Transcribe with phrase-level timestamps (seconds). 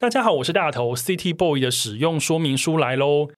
[0.00, 3.30] 大家好，我是大头 City Boy 的使用说明书来喽。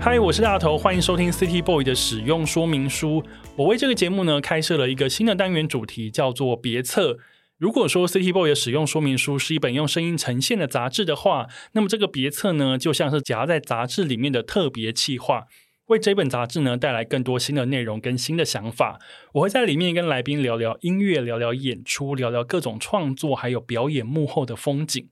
[0.00, 3.24] 嗨，我是大头，欢迎收听 City Boy 的使用说明书。
[3.56, 7.18] 我为这个节目呢开设了一个新的单元主题，叫做别测。
[7.58, 15.46] 如果说 City Boy 的使用说明书是一本用声音呈现的杂志的话，那么这个别册呢，就像是夹在杂志里面的特别企划，
[15.86, 19.00] 为这本杂志呢带来更多新的内容跟新的想法。
[19.32, 25.08] 我会在里面跟来宾聊聊音乐，聊聊演出，聊聊各种创作，还有表演幕后的风景。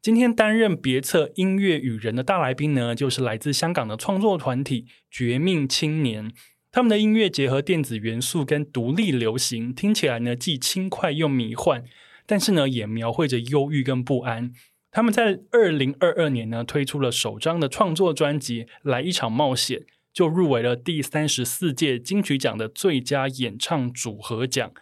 [0.00, 6.32] 今天担任别册音乐与人的大来宾呢，就是来自香港的创作团体绝命青年。
[6.72, 11.84] 他们的音乐结合电子元素跟独立流行，听起来呢既轻快又迷幻，
[12.26, 14.52] 但是呢也描绘着忧郁跟不安。
[14.92, 19.78] 他们在二零二二年呢推出了首张的创作专辑《来一场冒险》，
[20.12, 24.72] 就入围了第三十四届金曲奖的最佳演唱组合奖。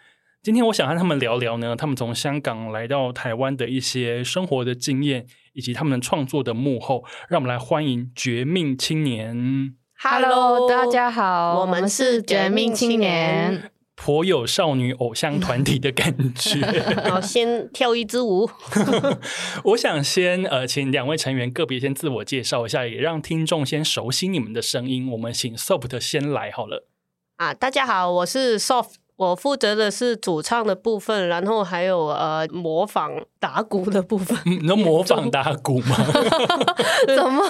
[0.41, 7.03] 今天我想和他们聊聊呢，他们从香港来到台湾的一些生活的经验，以及他们创作的幕后。
[7.27, 9.75] 让我们来欢迎绝命青年。
[10.01, 16.81] Hello，大家好，我们是绝命青年，颇有少女偶像团体的感觉。
[17.03, 18.49] 好，先跳一支舞。
[19.65, 25.11] 我想先呃，请两位成员个别先自我介绍一下，也让听众先熟悉你们的声音。
[25.11, 26.87] 我们请 Soft 先来好了。
[27.35, 28.93] 啊，大家好，我是 Soft。
[29.17, 34.37] 我负责的是主唱的部分，然后还有呃模仿打鼓的部分。
[34.45, 35.95] 你能 模仿打鼓吗？
[37.15, 37.43] 怎么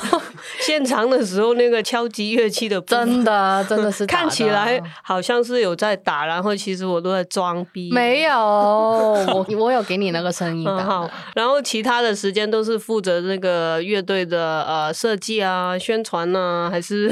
[0.62, 7.90] 现场的时候那个敲击乐器的部分，真的真的是 看起来好像是有在打，然后其实我都在装逼。
[7.92, 10.84] 没有，我我有给你那个声音的。
[10.84, 17.12] 好，然后其他的时间都是负责那个乐队的呃设计啊、宣传啊，还是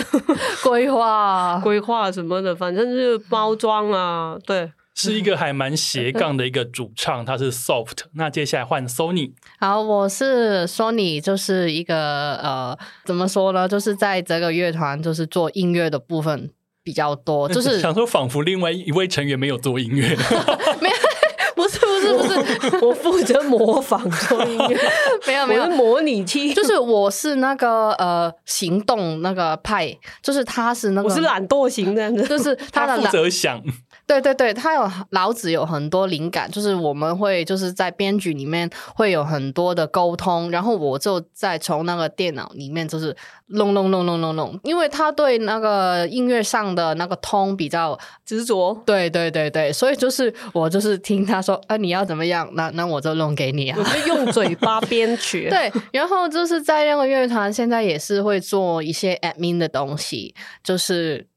[0.64, 4.38] 规划、规划什么的，反正就是包装啊。
[4.46, 8.00] 对，是一个还蛮斜 杠的一个主唱，他是 Soft。
[8.16, 9.34] 那接下来换 Sony。
[9.60, 12.76] 好，我是 Sony，就是一个呃，
[13.06, 13.68] 怎么说呢？
[13.68, 16.50] 就是在这个乐团，就是做音乐的部分
[16.84, 17.48] 比较多。
[17.48, 20.18] 就是想说，仿佛另外一位成员没有做音乐，
[20.82, 20.96] 没有，
[21.56, 24.80] 不是，不是，不是，我负责模仿做音乐，
[25.28, 33.62] 没有，没有模拟器，就是我是那个呃行动那个派，就是他是那个，我是懒惰型的，就是他负责想。
[34.08, 43.14] 对对对，他有老子有很多灵感，就是我们会就是在编剧里面会有很多的沟通，然后我就在从那个电脑里面就是
[43.48, 48.82] 弄弄弄弄弄弄，因为他对那个音乐上的那个通比较执着。
[48.86, 55.50] 对对对对，所以就是我就是听他说啊，你要怎么样，那那我就弄给你啊，我就用嘴巴编曲。
[55.52, 61.28] 对，然后就是在那个乐团现在也是会做一些 admin 的东西，就是。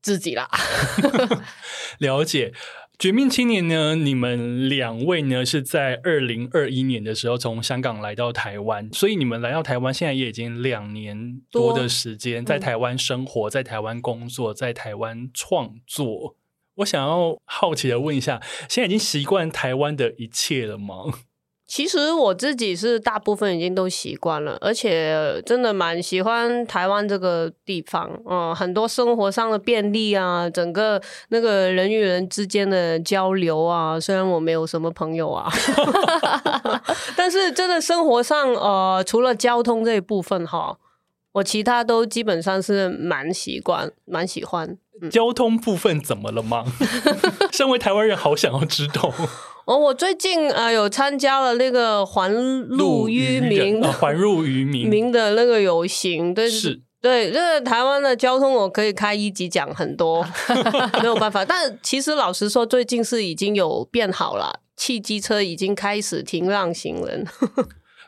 [0.00, 0.48] 自己啦，
[1.98, 2.52] 了解。
[2.98, 3.94] 绝命青年呢？
[3.94, 16.34] 你们两位呢是在二零二一年的时候从香港来到台湾，所以你们来到台湾现在也已经两年多的时间，在台湾生活，在台湾工作，在台湾创作。
[16.78, 20.96] 我想要好奇的问一下，现在已经习惯台湾的一切了吗？
[21.68, 35.46] 其实我自己是大部分已经都习惯了，而且真的蛮喜欢台湾这个地方，嗯，很多生活上的便利啊，整个那个人与人之间的交流啊，虽然我没有什么朋友啊，
[37.14, 40.78] 但是真的生活上，呃，除了交通这一部分哈，
[41.32, 44.76] 我其他都基本上是蛮习惯、蛮喜欢。
[45.00, 46.64] 嗯、交通部分怎么了吗？
[47.52, 49.12] 身为台湾人，好想要知道。
[49.66, 60.26] 哦，我最近呃有参加了那个环路 渔民，环路渔民民的那个游行，对，是，对，这个台湾的交通我可以开一集讲很多，
[61.00, 61.44] 没有办法。
[61.44, 67.24] 但其实老实说，最近是已经有变好了，汽机车已经开始停让行人。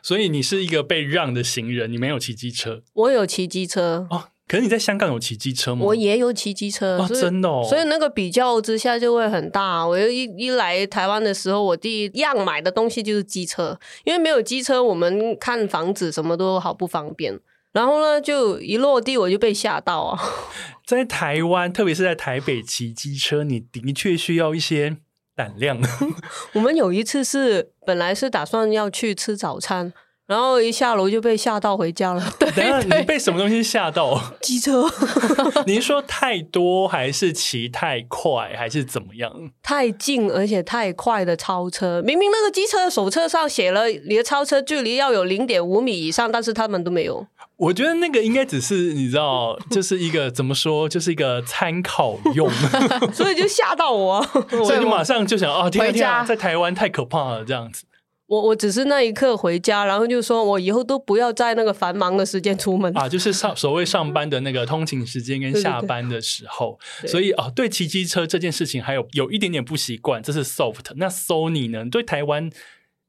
[0.01, 2.81] 所以你是一个被让的行人，你没有骑机车？
[2.93, 4.07] 我有骑机车。
[4.09, 5.85] 哦可是你在香港有骑机车吗？
[5.85, 7.65] 我也有骑机车，哦，真的哦。
[7.69, 9.87] 所以那个比较之下就会很大。
[9.87, 17.39] 我一一来台湾的时候，我第一样买的东西就是机车，因为没有机车，我们看房子什么都好不方便。
[17.71, 20.21] 然后呢，就一落地我就被吓到啊！
[20.85, 24.97] 在台湾，特别是在台北骑机车，你的确需要一些
[25.35, 25.79] 胆量。
[26.53, 29.93] 我们有一次是本来是打算要去吃早餐。
[30.31, 32.23] 然后一下楼就被吓到回家了。
[32.39, 34.17] 对，等下你被什么东西吓到？
[34.39, 34.89] 机车？
[35.67, 39.29] 你是说太多，还是骑太快，还是怎么样？
[39.61, 47.27] 太近而且太快的超车，明明那个机车手册上写了你的超车距离要有零点五米以上，但是他们都没有。
[47.57, 52.49] 我觉得那个应该只是你知道，就是一个怎么说，就是一个参考用，
[53.13, 57.83] 所以就吓到我，所以就马上就想啊，天啊天啊，在台湾太可怕了，这样子。
[58.31, 70.93] 我我只是那一刻回家，然后就说我以后都不要在那个繁忙的时间出门啊，就是上所谓上班的那个通勤时间跟下班的时候，对对对，所以啊，对骑机车这件事情还有有一点点不习惯，这是 soft。
[70.95, 71.85] 那 Sony 呢？
[71.91, 72.49] 对台湾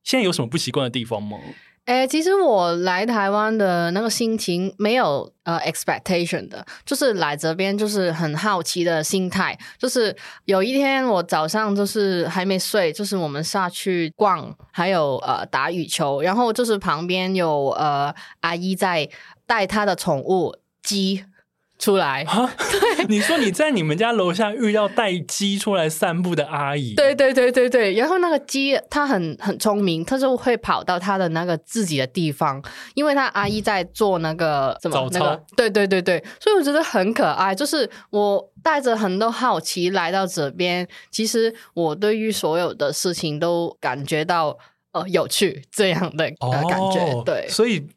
[0.03, 1.39] 现在有什么不习惯的地方吗？
[1.85, 9.59] 哎、其实我来台湾的那个心情没有呃 expectation 的，就是来这边就是很好奇的心态。
[9.79, 19.09] 就是有一天我早上就是还没睡，就是我们下去逛，还有呃打羽球，然后就是旁边有呃阿姨在
[19.45, 21.25] 带她的宠物鸡。
[21.83, 22.49] 出来啊！
[22.71, 27.93] 对，你说你在你们家楼下遇到带鸡出来散步的阿姨，对对对对对。
[27.95, 32.63] 然后那个鸡它很很聪明，它就会跑到它的那个自己的地方，
[32.95, 37.53] 因为它阿姨在做那个什么那个，对对对对，所以我觉得很可爱。
[37.53, 44.57] 就是我带着很多好奇来到这边，其实我对于所有的事情都感觉到
[44.93, 47.89] 呃有趣这样的呃感觉，哦、对，所以。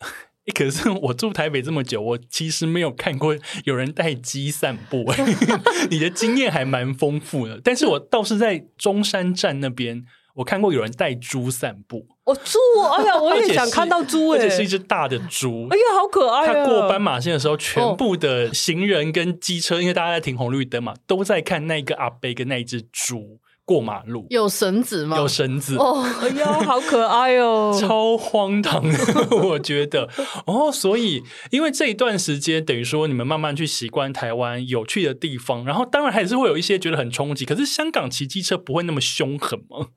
[0.54, 5.06] 可是我住台北这么久，我其实没有看过有人带鸡散步。
[5.90, 10.06] 你的经验还蛮丰富的，但是我倒是在中山站那边，
[10.36, 12.06] 我看过有人带猪散步。
[12.26, 12.58] 哦，猪！
[12.92, 15.68] 哎呀，我也想看到猪，而且是一只大的猪。
[15.70, 16.54] 哎呀，好可爱啊！
[16.54, 23.40] 他过斑马线的时候，全部的行人跟机车，因为大家在停红绿灯嘛，都在看那个阿伯跟那一只猪。
[23.66, 25.18] 过马路有绳子吗？
[25.18, 28.98] 有绳子哦，哎呀，好可爱哦， 超荒唐的，
[29.44, 30.08] 我觉得
[30.46, 37.44] 哦，所以因为这一段时间等于说你们慢慢去习惯台湾有趣的地方，然后当然还是会有一些觉得很冲击。
[37.44, 39.88] 可是香港骑机车不会那么凶狠吗？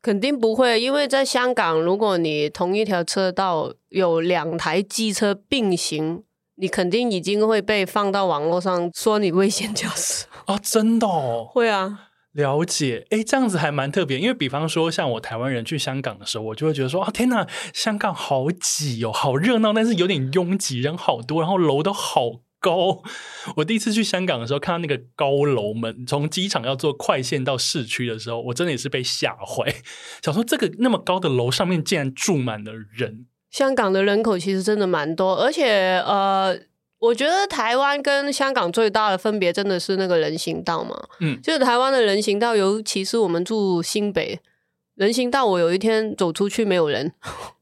[0.00, 6.24] 肯定不会，因为在香港，如果你同一条车道有两台机车并行，
[6.56, 10.58] 你肯定已经会被放到网络上说你危险驾驶啊！
[10.58, 12.08] 真的哦，会啊。
[12.32, 14.18] 了解，哎，这样子还蛮特别。
[14.18, 23.02] 因为比方说，像我台湾人去香港的时候，我就会觉得说，啊，天哪，香港好挤哦，好热闹，但是有点拥挤，人好多，然后楼都好高。
[23.56, 29.74] 我第一次去香港的时候，看到那个高楼们，从机场要坐快线到市区的时候，我真的也是被吓坏，
[30.22, 33.26] 想说这个那么高的楼上面竟然住满了人。
[33.50, 36.58] 香港的人口其实真的蛮多，而且呃。
[37.02, 44.38] 我觉得台湾跟香港最大的分别真的是那个人行道嘛，嗯，就是台湾的人行道，尤其是我们住新北，
[44.94, 47.12] 人行道我有一天走出去没有人，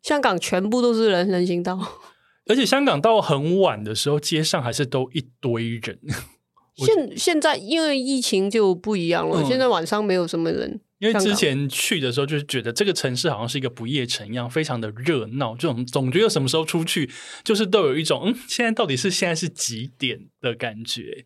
[0.03, 1.79] 香港全部都是人人行道，
[2.49, 5.99] 而且香港到很晚的时候，街上还是都一堆人。
[6.77, 10.81] 现现在因为疫情就不一样了，嗯，现在晚上没有什么人。
[11.01, 15.57] 因为之前去的时候，就是觉得这个城市好像是一个不夜城一样，非常的热闹。
[15.57, 17.11] 这种总觉得什么时候出去，
[17.43, 21.25] 就是都有一种嗯，现在到底是现在是几点的感觉。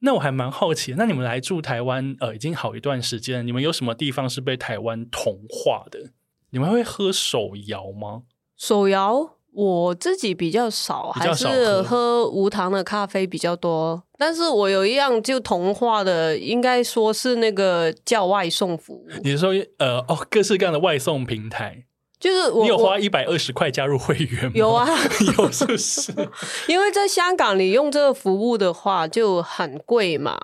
[0.00, 6.10] 那我还蛮好奇，那你们来住台湾呃，已经好一段时间了，你们有什么地方是被台湾同化的？
[6.50, 8.24] 你们会喝手摇吗？
[8.56, 9.35] 手摇。
[9.56, 14.02] 我自己比较少，还是喝无糖的咖啡比较多。
[14.18, 19.06] 但是我有一样就同化的，应该说是那个叫外送服务。
[19.24, 21.84] 你是说呃哦，各式各样的外送平台，
[22.20, 24.52] 就是我你有花一百二十块加入会员吗？
[24.54, 24.86] 有啊，
[25.38, 26.12] 有是不是？
[26.68, 30.38] 因为在香港，你用这个服务的话就很贵嘛。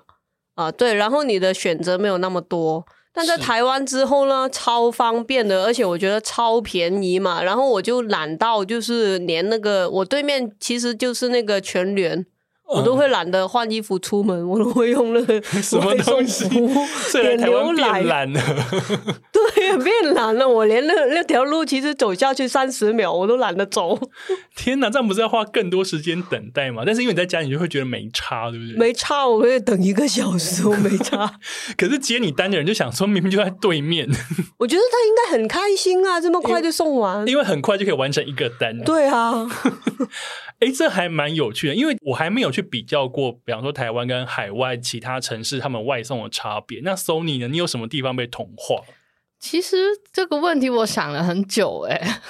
[0.55, 2.83] 啊，对，然后你的选择没有那么多。
[3.15, 7.43] 但在台湾之后呢，超方便的，而且我觉得超便宜嘛。
[7.43, 12.25] 然后我就懒到，就是连那个我对面其实就是那个全联，嗯，
[12.77, 18.01] 我都会懒得换衣服出门，我都会用那个 什么东西，点牛奶。
[18.01, 18.41] 懒了，
[20.53, 23.99] 我连那那条路其实走下去三十秒我都懒得走。
[24.55, 26.83] 天哪，这样不是要花更多时间等待吗？
[26.85, 28.75] 但是因为你在家，你就会觉得没差，对不对？
[28.77, 31.39] 没差，我可以等一个小时，我没差。
[31.77, 34.07] 可是接你单的人就想说，明明就在对面。
[34.57, 38.77] 我觉得他应该很开心啊，这么快就送完，因为，因为很快就可以完成一个单。
[38.83, 39.47] 对啊，
[40.59, 46.81] 哎，这还蛮有趣的，因为我还没有去比较过，比方说台湾跟海外其他城市他们外送的差别。
[46.83, 47.47] 那 Sony 呢？
[47.47, 48.75] 你有什么地方被同化？
[49.43, 49.75] 其实
[50.13, 52.21] 这个问题我想了很久哎，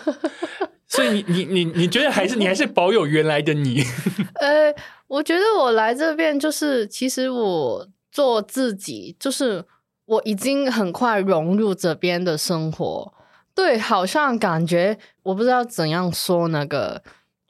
[0.86, 3.82] 所以你你你你觉得还是你还是保有原来的你？
[4.38, 4.70] 呃，
[5.06, 9.64] 我觉得我来这边就是，其实我做自己，就是
[10.04, 13.14] 我已经很快融入这边的生活。
[13.54, 17.02] 对，好像感觉我不知道怎样说那个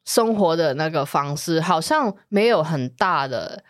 [0.04, 3.64] 生活的那个方式，好像没有很大的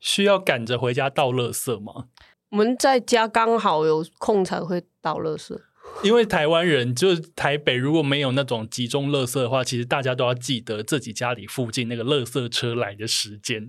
[0.00, 2.06] 需要赶着回家倒垃圾吗？
[2.50, 5.58] 我们在家刚好有空才会倒垃圾，
[6.02, 13.68] 因为台湾人就是台北，如果没有那种集中垃圾的话，其实大家都要记得自己家里附近那个垃圾车来的时间。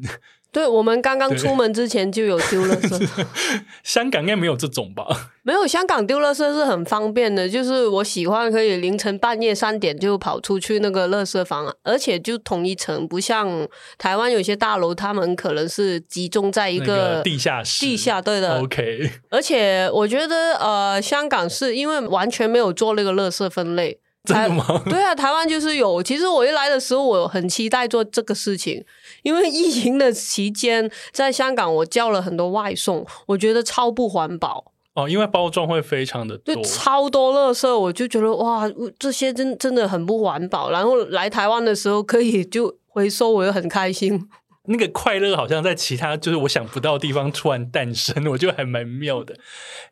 [0.52, 3.26] 对，我们刚刚出门之前就有丢垃圾。
[3.84, 5.06] 香港应该没有这种吧？
[5.44, 13.68] 没有，香港丢垃圾是很方便的，就是我喜欢可以凌晨半夜三点就跑出去那个垃圾房，而且就同一层，不像
[14.00, 16.86] 台湾有些大楼，他们可能是集中在一个，
[17.18, 17.86] 个地下室。
[17.86, 18.60] 地下，对的。
[18.60, 19.10] OK。
[19.30, 24.00] 而且我觉得呃，香港是因为完全没有做那个垃圾分类。
[24.26, 24.82] 真的吗？
[24.86, 26.04] 对啊，台湾就是有。
[26.04, 28.84] 其实我一来的时候，我很期待做这个事情，
[29.24, 40.70] 因为疫情的期间，在香港我叫了很多外送，我觉得超不环保哦，因为包装会非常的多，就超多垃圾，我就觉得哇，这些真真的很不环保。
[40.70, 44.28] 然后来台湾的时候可以就回收，我又很开心。
[44.72, 49.36] 那个快乐好像在其他就是我想不到的地方突然诞生，我觉得还蛮妙的。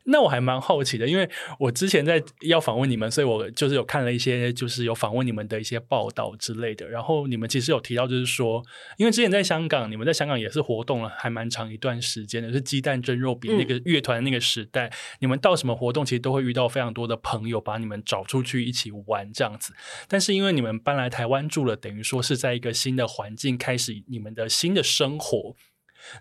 [0.04, 6.88] 那我还蛮好奇的，因为我之前在要访问你们，所以我就是有看了一些就是有访问你们的一些报道之类的。
[6.88, 8.62] 然后你们其实有提到，就是说，
[8.98, 19.74] 因为之前在香港，你们在香港也是活动了还蛮长一段时间的，是鸡蛋蒸肉饼那个乐团那个时代，嗯、你们到什么活动其实都会遇到非常多的朋友把你们找出去一起玩这样子。
[20.06, 24.67] 但是因为你们搬来台湾住了，等于说是在一个新的环境开始你们的新。
[24.68, 25.54] 新的生活，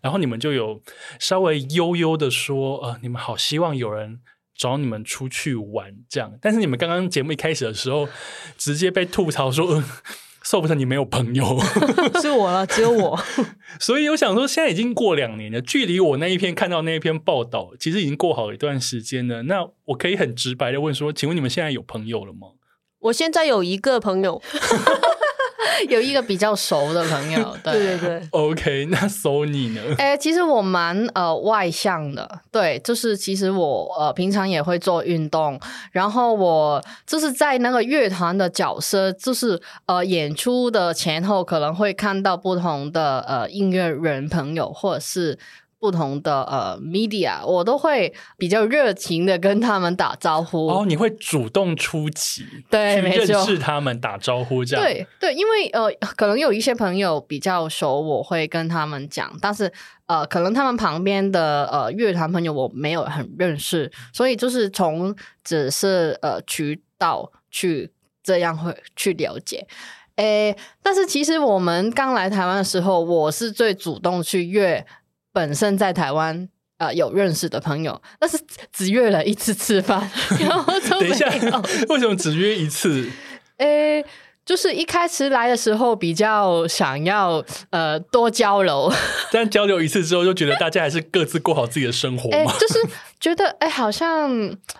[0.01, 0.81] 然后你们就有
[1.19, 4.21] 稍微悠悠的说，呃，你们好希望有人
[4.55, 6.37] 找你们出去玩这样。
[6.41, 8.07] 但是你们刚刚节目一开始的时候，
[8.57, 9.83] 直接被吐槽说，呃，
[10.45, 11.59] Soft 你没有朋友，
[12.21, 13.19] 是我了，只有我。
[13.81, 19.43] 所以我想说，现在已经过两年了，距离我那一篇看到那一篇报道，其实已经过好一段时间了。
[19.43, 22.47] 那我可以很直白的问说，请问你们现在有朋友了吗？
[22.99, 24.41] 我现在有一个朋友。
[25.89, 28.27] 有一个比较熟的朋友， 对对对。
[28.31, 29.81] OK，那 Sony 呢？
[29.97, 35.59] 哎、欸，其实我蛮呃外向的，对，就是其实我呃平常也会做运动，
[35.91, 45.37] 然后我就是在那个乐团的角色，就是呃演出的前后可能会看到不同的呃音乐人朋友，或者是。
[45.79, 50.67] 不同的呃 media，我都会比较热情的跟他们打招呼。
[50.67, 54.83] 哦，你会主动出击，对，去认识他们，打招呼这样。
[54.83, 59.71] 对对，因为呃，可能有一些朋友比较熟，我会跟他们讲，但是
[60.07, 67.91] 呃，可能他们旁边的呃乐团朋友我没有很认识，所以就是从只是呃渠道去
[68.23, 69.67] 这样会去了解。
[70.15, 74.83] 诶，但是其实我们刚来台湾的时候，我是最主动去约。
[75.37, 78.39] 本身在台湾呃有认识的朋友，但是
[78.73, 80.09] 只约了一次吃饭，
[80.41, 81.27] 然后等一下，
[81.89, 83.07] 为什么只约一次？
[83.57, 84.05] 诶、欸，
[84.43, 88.91] 就是一开始来的时候比较想要呃多交流，
[89.31, 92.79] 但交流一次之后，就觉得大家还是各自过好自己的生活嘛，欸、就是
[93.19, 94.31] 觉得哎、欸，好像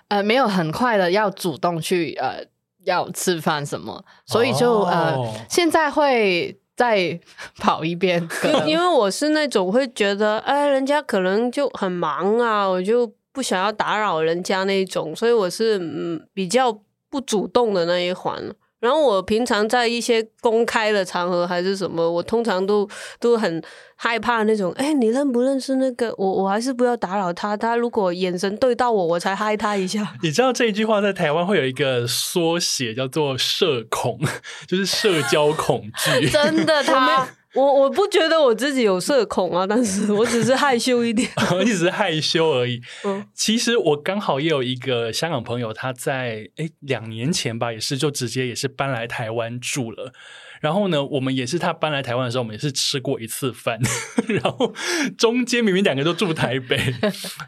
[0.08, 2.44] 呃没有很快的要主动去呃
[2.84, 6.58] 要吃饭什么，所以就、哦、呃现在会。
[6.78, 7.20] 再
[7.58, 8.26] 跑一遍，
[8.66, 16.80] 因为我是那种会觉得，哎，人家可能就很忙啊，我就不想要打扰人家那种，所以我是嗯比较
[17.10, 18.42] 不主动的那一环。
[18.80, 22.88] 然后我平常在一些公开的场合还是什么，我通常都
[23.20, 23.64] 都很
[23.96, 24.72] 害怕那种。
[24.74, 26.14] 哎，你认不认识那个？
[26.18, 27.58] 我我还是不要打扰他。
[27.58, 30.14] 他如果眼神对到我，我才嗨他一下。
[30.22, 34.20] 你知道这一句话在台湾会有一个缩写，叫做“社恐”，
[34.68, 36.30] 就是社交恐惧。
[36.30, 42.80] 真的，他我我不觉得我自己有社恐啊，但是 我只是害羞一点， 我只是害羞而已。
[43.04, 50.14] 嗯，其实我刚好也有一个香港朋友，他在诶两年前吧，也是就直接也是搬来台湾住了。
[50.62, 53.80] 然后呢，我们也是他搬来台湾的时候，我们也是吃过一次饭。
[54.28, 54.74] 然后
[55.18, 56.96] 中间明明两个都住台北，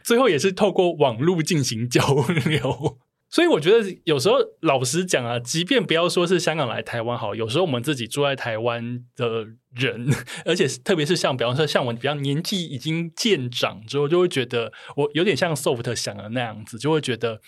[0.03, 2.01] 最后也是透过网络进行交
[2.45, 2.97] 流。
[3.29, 9.45] 所以我觉得有时候老实讲啊，即便不要说是香港来台湾好，有时候我们自己住在台湾的
[9.75, 10.07] 人，
[10.45, 17.39] 而且特别是像比方说像我比较年纪已经渐长之后，就会觉得我有点像 Soft 想的那样子，就会觉得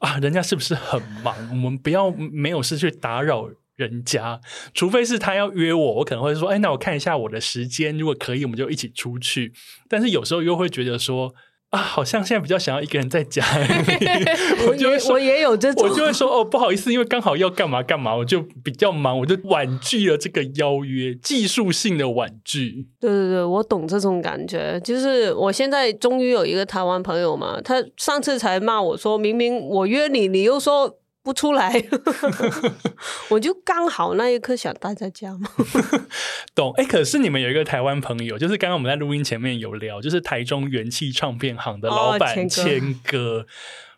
[0.00, 1.34] 啊，人家是不是很忙？
[1.50, 3.50] 我们不要没有事去打扰。
[3.76, 4.38] 人家，
[4.74, 9.54] 除非是他要约我，我可能会说，哎，那我看一下我的时间，如果可以，我们就一起出去。
[9.88, 11.34] 但是有时候又会觉得说，
[11.70, 14.66] 啊，好像现在比较想要一个人在家 里。
[14.68, 22.86] 我就会说，我也有这种，我就会说，哦，不好意思，因为刚好要干嘛干嘛，我就比较忙，我就婉拒了这个邀约，技术性的婉拒。
[23.00, 24.80] 对对对，我懂这种感觉。
[24.80, 30.96] 就是我现在终于有一个台湾朋友嘛，他上次才骂我说，明明我约你，你又说。
[31.22, 31.72] 不出来，
[33.28, 35.48] 我就刚好那一刻想待在家嘛。
[36.54, 43.46] 懂哎、欸，可是你们有一个台湾朋友，就是刚刚我们在录音前面有聊，就是台中元气唱片行的老板谦哥。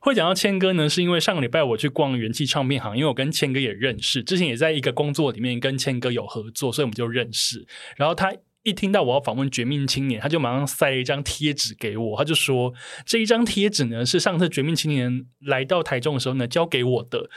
[0.01, 7.67] 会讲到谦哥呢，是因为上个礼拜我去逛元气唱片行，因为我跟谦哥也认识，之前也在一个工作里面跟谦哥有合作，所以我们就认识。
[7.97, 8.33] 然后他。
[8.65, 12.17] 一听到我要访问绝命青年，他就马上塞了一张贴纸给我。
[12.17, 12.73] 他就说
[13.05, 17.29] ：“这一张贴纸呢，是上次绝命青年来到台中的时候呢，交给我的。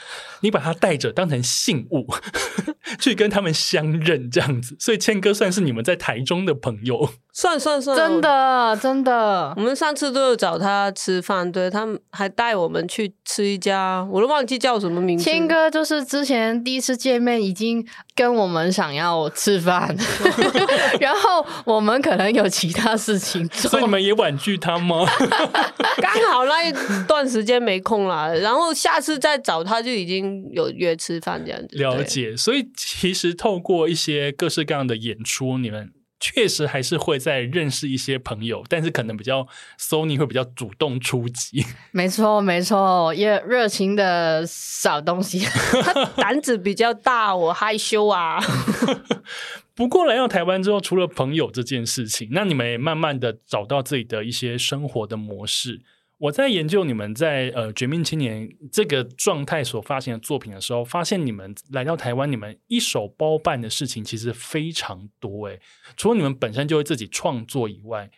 [0.41, 2.07] 你把它带着，当成信物，
[3.01, 4.75] 去跟他们相认，这样子。
[4.79, 15.23] 所以谦哥算是你们在台中的朋友。”算算算，真的真的，我们上次都有找他吃饭，对，他们还带我们去吃一家，我都忘记叫什么名字。
[15.25, 19.93] 谦哥就是之前第一次见面已经跟我们想要吃饭，
[21.01, 25.05] 然后我们可能有其他事情做，所以你们也婉拒他吗？
[26.01, 26.73] 刚好那一
[27.05, 31.77] 段时间没空了，然后下次再找他就已经有约吃饭这样子。
[31.77, 35.91] 了解，所以其实透过一些各式各样的演出，你们。
[36.19, 39.47] 确实还是会再认识一些朋友，但是可能比较
[39.79, 41.65] Sony 会比较主动出击。
[41.91, 45.39] 没错，没错，也热情的小东西，
[45.83, 48.39] 他胆子比较大，我害羞啊。
[49.75, 55.81] 不过来到台湾之后，除了朋友这件事情，那你们也慢慢的找到自己的一些生活的模式。
[56.17, 65.59] 我在研究你们在呃《绝命青年》这个状态所发行的作品的时候，发现你们来到台湾，你们一手包办的事情其实非常多诶。
[65.97, 68.09] 除了你们本身就会自己创作以外，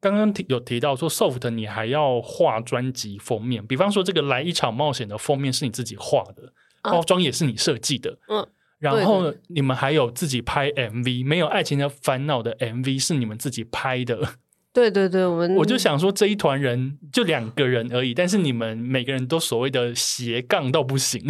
[0.00, 8.46] 刚刚提有提到说，Soft 你还要画专辑封面，比方说这个《来一场冒险》的封面是你自己画的，包装也是你设计的，嗯，
[8.80, 14.38] 然后你们还有自己拍 MV，《没有爱情的烦恼》的 MV 是你们自己拍的。
[14.74, 21.22] 对对对，我们我就想说，这一团人就两个人而已，但是你们每个人都所谓的斜杠到不行，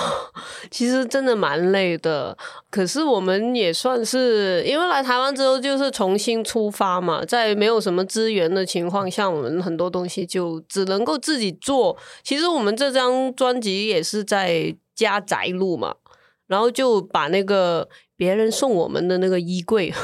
[0.70, 2.34] 其实真的蛮累的。
[2.70, 11.94] 可是我们也算是，因为来台湾之后就是重新出发嘛，在没有什么资源的情况下，我们很多东西就只能够自己做。
[12.22, 15.96] 其实我们这张专辑也是在家宅录嘛，
[16.46, 19.92] 然后就把那个别人送我们的那个衣柜。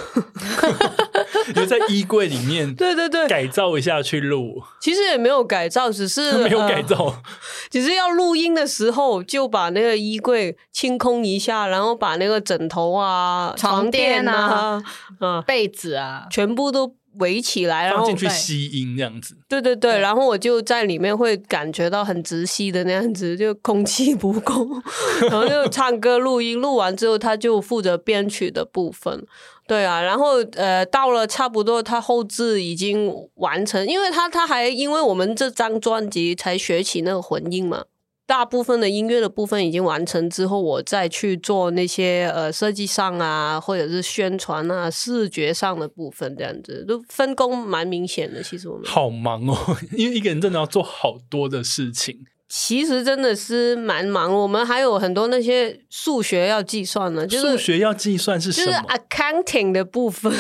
[1.54, 4.62] 就在衣柜里面， 对对对，改造一下去录。
[4.80, 7.22] 其实也没有改造，只是 没有改造，呃，
[7.70, 14.82] 只是要录音的时候就把那个衣柜清空一下，然后把那个枕头啊、床垫啊、
[15.20, 19.36] 嗯、被子啊，全部都围起来，然后进去吸音这样子。
[19.48, 24.68] 对对对，然后我就在里面会感觉到很直吸的那样子，就空气不够，
[25.22, 29.26] 然后就唱歌录音，录完之后他就负责编曲的部分。
[29.66, 37.84] 对啊，然后呃，到了差不多他后制已经完成，因为他他还因为我们这张专辑才学起那个混音嘛，
[38.26, 48.42] 大部分的音乐的部分已经完成之后，我再去做那些呃设计上啊，或者是宣传啊、视觉上的部分，这样子都分工蛮明显的。
[48.42, 49.56] 其实我们好忙哦，
[49.96, 52.24] 因为一个人真的要做好多的事情。
[52.58, 57.26] 其实真的是蛮忙，我们还有很多那些数学要计算呢。
[57.26, 58.66] 就是数学要计算是什么？
[58.66, 60.32] 就是 accounting 的部分，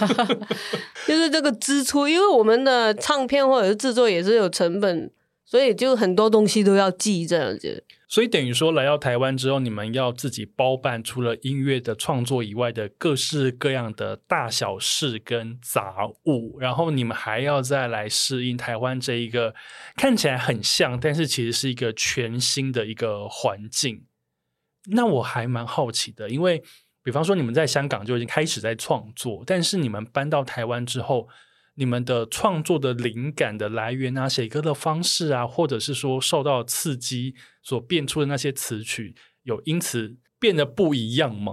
[1.06, 5.10] 就是这个支出，因为我们的唱片或者是制作也是有成本，
[5.44, 7.84] 所以就很多东西都要记这样子。
[8.14, 19.52] 所以等于说，来到台湾之后，你们要自己包办除了音乐的创作以外的各式各样的大小事跟杂物，然后你们还要再来适应台湾这一个
[19.96, 24.04] 看起来很像，但是其实是一个全新的一个环境。
[24.92, 26.62] 那我还蛮好奇的，因为
[27.02, 31.26] 比方说你们在香港就已经开始在创作，但是你们搬到台湾之后，
[31.76, 41.52] 你们的创作的灵感的来源啊，写歌的方式啊，或者是说受到刺激所变出的那些词曲，有因此变得不一样吗？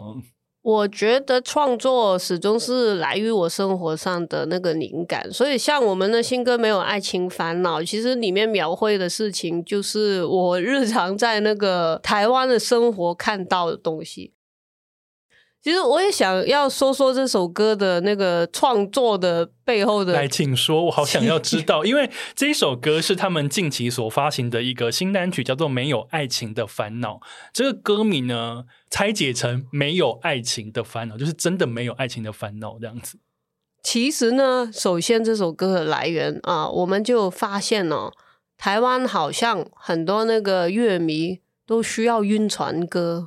[0.63, 14.35] 我觉得创作始终是来于我生活上的那个灵感，所以像我们的新歌《没有爱情烦恼》，其实里面描绘的事情就是我日常在那个台湾的生活看到的东西。
[15.63, 20.13] 其实我也想要说说这首歌的那个创作的背后的。
[20.13, 27.15] 来，请说，我好想要知道， 因为这一首歌是他们近期所发行的一个新单曲，叫做《没有爱情的烦恼》。
[27.53, 33.19] 这个歌名呢，拆解成“没有爱情的烦恼”，就是真的没有爱情的烦恼这样子。
[33.83, 38.11] 其实呢，首先这首歌的来源啊，我们就发现哦，
[38.57, 41.39] 台湾好像很多那个乐迷
[41.71, 43.25] 都需要晕船歌。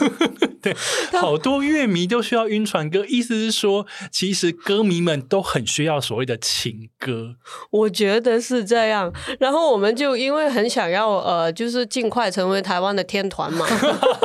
[0.62, 0.74] 对，
[1.12, 7.36] 好多乐迷都需要晕船歌，意思是说，其实歌迷们都很需要所谓的情歌。
[7.68, 9.12] 我觉得是这样。
[9.38, 13.66] 然后我们就因为很想要呃，就是尽快成为台湾的天团嘛，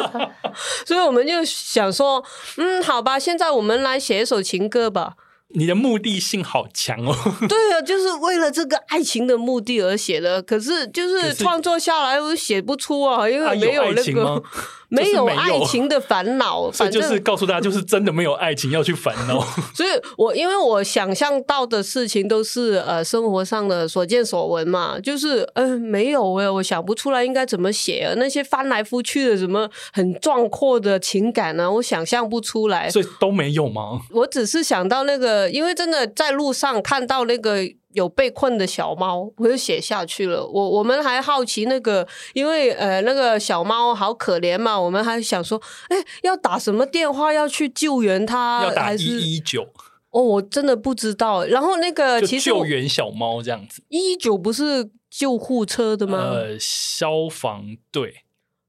[0.88, 2.24] 所以我们就想说，
[2.56, 5.16] 嗯，好吧，现在我们来写一首情歌吧。
[5.56, 7.16] 你的目的性好强哦！
[7.50, 10.42] 对啊，就是为了这个爱情的目的而写的。
[10.42, 14.44] 可是就是创作下来我写不出啊，因为没有那个。
[14.90, 19.40] 没有爱情的烦恼， 反正就是告诉大家，就是真的没有爱情要去烦恼。
[19.74, 32.90] 所以我因为我想象到的事情都是呃生活上的所见所闻嘛，就是嗯、呃、没有哎，我想不出来应该怎么写啊，那些翻来覆去的什么很壮阔的情感呢、啊，我想象不出来。
[32.90, 34.02] 所以都没有吗？
[34.12, 37.60] 我只是想到那个，因为真的在路上看到那个。
[37.94, 40.46] 有被困的小猫，我就写下去了。
[40.46, 48.64] 我我们还好奇那个，因为呃那个小猫好可怜嘛，我们还想说，哎，要打什么电话要去救援它？
[48.64, 49.68] 要打一一九？
[50.12, 51.46] 哦，我真的不知道。
[51.46, 56.20] 然后那个其实救援小猫这样子，一一九不是救护车的吗？
[56.20, 58.24] 呃，消防队，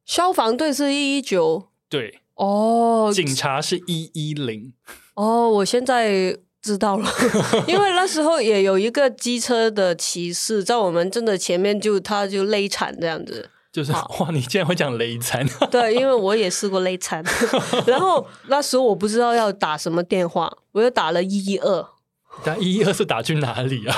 [0.07, 4.73] 消防队是一一九，对，哦，警察是一一零，
[5.15, 6.39] 哦，我现在。
[6.63, 7.09] 知道了，
[7.67, 13.49] 因为那时候也有一个机车的骑士在我们真的前面就，就他就累惨这样子。
[13.73, 15.47] 就是哇，你竟然会讲累惨？
[15.71, 17.25] 对，因为我也试过累惨。
[17.87, 21.87] 然后那时候我不知道要打什么电话，我又打了一一二。
[22.45, 23.97] 打一一二是打去哪里啊？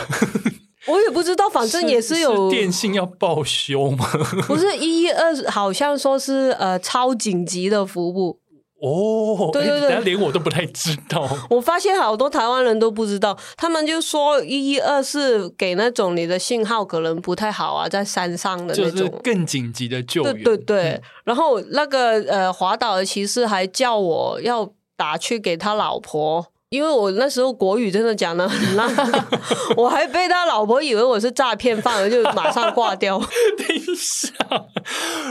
[0.87, 4.07] 我也不知道，反正也是有电信要报修吗？
[4.47, 8.42] 不是一一二，好像说是呃超紧急的服务。
[8.83, 11.25] 哦，对对对，连我都不太知道。
[11.49, 20.35] 我发现好多台湾人都不知道，他们就说一一二是给那种你的信号可能不太好啊，在山上的那种，就是更紧急的救援。
[20.35, 28.91] 对对对，嗯、然后那个呃，滑倒的骑士还叫我要打去给他老婆，因为我那时候国语真的讲的很烂，
[29.79, 33.17] 我还被他老婆以为我是诈骗犯，我就马上挂掉。
[33.57, 34.33] 等一下，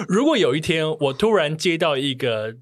[0.08, 2.54] 如果有一天我突然接到一个。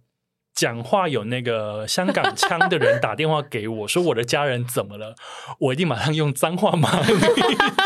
[0.59, 5.15] 讲话有那个香港腔的人打电话给我说，我的家人怎么了，
[5.57, 7.13] 我一定马上用脏话骂你。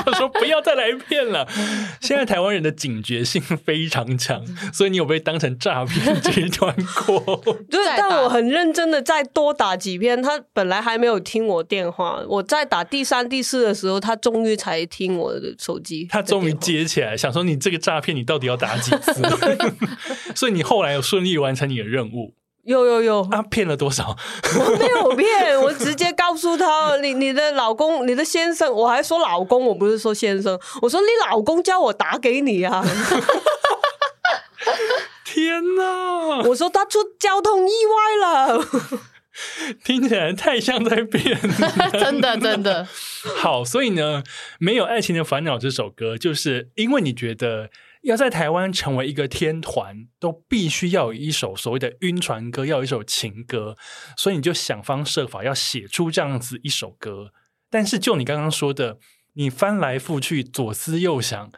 [0.04, 1.48] 他说不要再来骗了。
[2.02, 7.20] 现在台湾人的警觉性非常强，所以你有被当成诈骗集团过？
[7.70, 10.20] 对，但我很认真的再多打几遍。
[10.20, 16.08] 他本来还没有听我电话，我在打第三、第四的时候，他终于才听我的手机。
[16.10, 19.22] 他终于接起来，想说你这个诈骗，你到底要打几次？
[20.34, 22.34] 所以你后来有顺利完成你的任务。
[22.64, 24.16] 有有有，他骗了多少？
[24.58, 32.84] 我没有骗， 我直接告诉他，你你的老公，你的先生，我还说老公，我不是说先生，我说你老公叫我打给你啊！
[35.26, 36.38] 天哪！
[36.48, 38.66] 我说他出交通意外了，
[39.84, 41.38] 听起来太像在骗，
[41.92, 42.88] 真的真的。
[43.36, 44.24] 好，所以呢，
[44.60, 47.70] 没有爱情的烦恼这首歌，就是因为你觉得。
[48.04, 53.78] 要在台湾成为一个天团，都必须要有一首所谓的晕船歌，要有一首情歌，
[54.18, 57.32] 所以你就想方设法要写出这样子一首歌。
[57.70, 59.00] 但是就你刚刚说的，
[59.34, 61.50] 你翻来覆去，左思右想，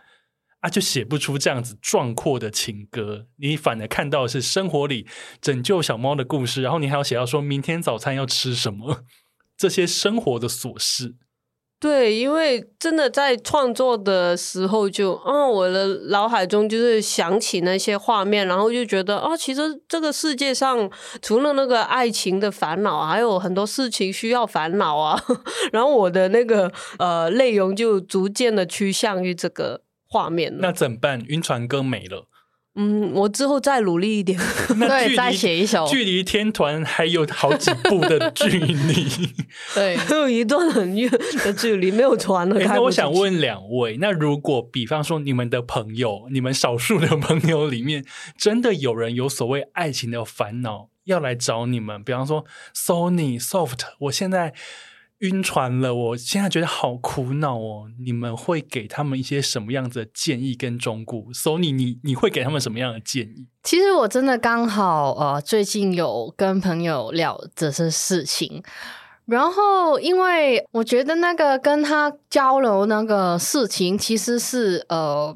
[0.59, 3.25] 啊，就写不出这样子壮阔的情歌。
[3.37, 5.07] 你反而看到是生活里
[5.41, 9.03] 拯救小猫的故事，然后你还要写到说明天早餐要吃什么，
[9.57, 11.15] 这些生活的琐事。
[11.77, 20.89] 对，因为真的在创作的时候就，就、哦、我的脑海中就是想起那些画面，然后就觉得，哦，其实这个世界上
[21.21, 25.21] 除了那个爱情的烦恼，还有很多事情需要烦恼啊。
[25.71, 30.51] 然后我的那个呃内容就逐渐的趋向于这个画面。
[30.59, 31.21] 那怎么办？
[31.27, 32.25] 晕船哥没了。
[32.77, 34.37] 嗯，我之后再努力一点。
[34.77, 35.87] 那对，再写一首。
[35.87, 39.07] 距离天团还有好几步的距离，
[39.73, 41.09] 对， 还有一段很远
[41.43, 42.59] 的距离，没有船了。
[42.59, 48.03] 欸、那我想问两位，那如果比方说你们的朋友，你们少数的朋友里面，
[48.37, 52.43] 真的有人有所谓爱情的烦恼要来找你们，比方说
[52.75, 54.53] Sony Soft，我现在。
[55.25, 57.89] 晕船了，我现在觉得好苦恼哦。
[57.99, 63.47] 你们会给他们一些什么样子的建议跟忠告？Sony，你你会给他们什么样的建议？
[63.63, 68.63] 其实我真的刚好呃，最近有跟朋友聊这些事情，
[69.25, 75.35] 然后因为我觉得那个跟他交流那个事情，其实是呃，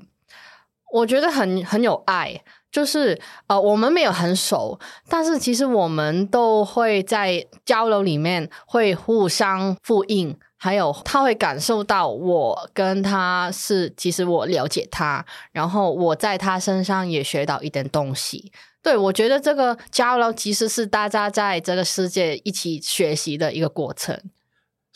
[0.93, 2.41] 我觉得很很有爱。
[2.71, 18.51] 就是呃，我们没有很熟，但是其实我们都会在交流里面会互相复印，还有他会感受到我跟他是，其实我了解他，然后我在他身上也学到一点东西。
[18.81, 24.17] 对，我觉得这个交流其实是大家在这个世界一起学习的一个过程。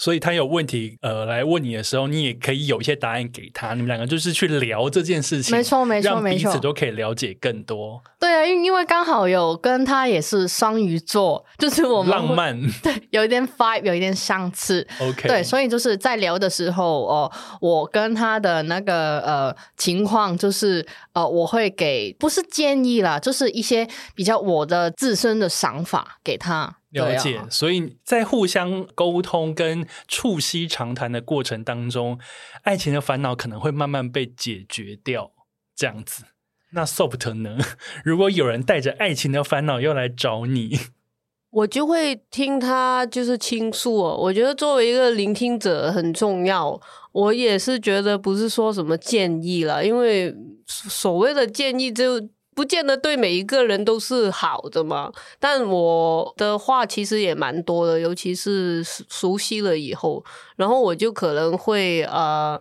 [0.04, 3.74] 所以他有问题，呃，来问你的时候，你也可以有一些答案给他。
[3.74, 8.04] 你们两个就是去聊这件事情，没错，没错，没错，彼此都可以了解更多。
[8.20, 14.86] 对啊，因因为刚好有跟他也是双鱼座， 就是我们浪漫， 对，有一点 vibe，有一点相似。
[15.00, 26.80] OK，对，所以就是在聊的时候，哦，我跟他的那个呃情况，就是呃，我会给不是建议啦，就是一些比较我的自身的想法给他。
[26.94, 32.20] 了解，啊、所以在互相沟通跟促膝长谈的过程当中，
[32.62, 35.32] 爱情的烦恼可能会慢慢被解决掉。
[35.76, 36.26] 这样子，
[36.74, 37.58] 那 Soft 呢？
[38.06, 40.78] 如果有人带着爱情的烦恼要来找你，
[41.50, 44.16] 我就会听他就是倾诉哦。
[44.16, 46.80] 我觉得作为一个聆听者很重要。
[47.12, 50.36] 我也是觉得不是说什么建议了，因为
[50.68, 52.30] 所谓的建议就。
[52.56, 60.24] 不见得对每一个人都是好的嘛，但我的话其实也蛮多的，尤其是熟悉了以后，
[60.56, 62.60] 然后我就可能会呃，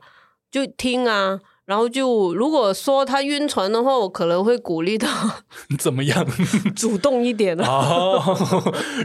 [0.51, 5.43] 就听啊，然后就如果说他晕船的话，我可能会鼓励他
[5.79, 6.27] 怎么样，
[6.75, 8.21] 主动一点哦。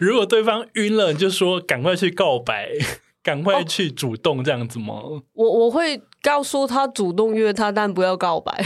[0.01, 2.71] 如果对方晕了，就说赶快去告白。
[3.27, 4.93] 赶快去主动这样子吗？
[5.03, 8.65] 哦、我我会告诉他主动约他，但不要告白。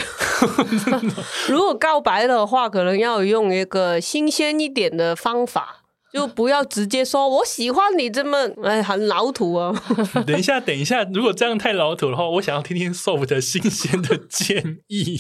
[1.50, 5.82] 如果告白的话，可能要用一个新鲜一点的方法，
[6.13, 9.74] 就不要直接说我喜欢你这么哎，很老土啊。
[10.28, 15.19] 等一下，等一下，如果这样太老土的话，我想要听听 Soft 的新鲜的建议。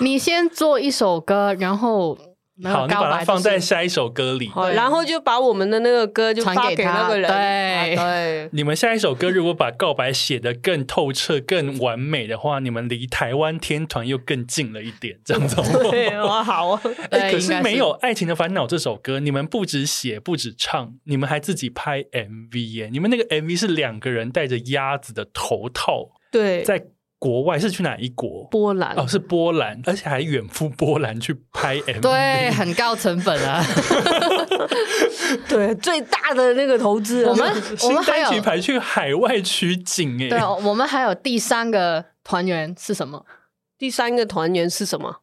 [0.00, 2.18] 你先做一首歌，然后。
[2.64, 7.30] 好，你把它放在下一首歌里，好，然后就把我们的那个歌就发给那个人。
[7.30, 8.48] 对。
[8.52, 15.56] 你们下一首歌如果把告白写得更透彻、更完美的话，你们离台湾天团又更近了一点， 这样子。
[15.90, 16.82] 对，好啊。
[17.10, 22.88] 哎，可是没有爱情的烦恼这首歌，你们不止写，不止唱，你们还自己拍 MV 耶！
[22.90, 26.86] 你们那个 MV 是两个人戴着鸭子的头套，对，在。
[27.18, 28.44] 国外是去哪一国？
[28.50, 33.60] 波兰哦，是波兰，而且还远赴波兰去拍 MV，对，很高成本啊。
[35.48, 40.28] 对，最大的那个投资，我们我们还有排去海外取景哎。
[40.28, 43.26] 对，我们还有第三个团员是什么？
[43.76, 45.16] 第三个团员是什么？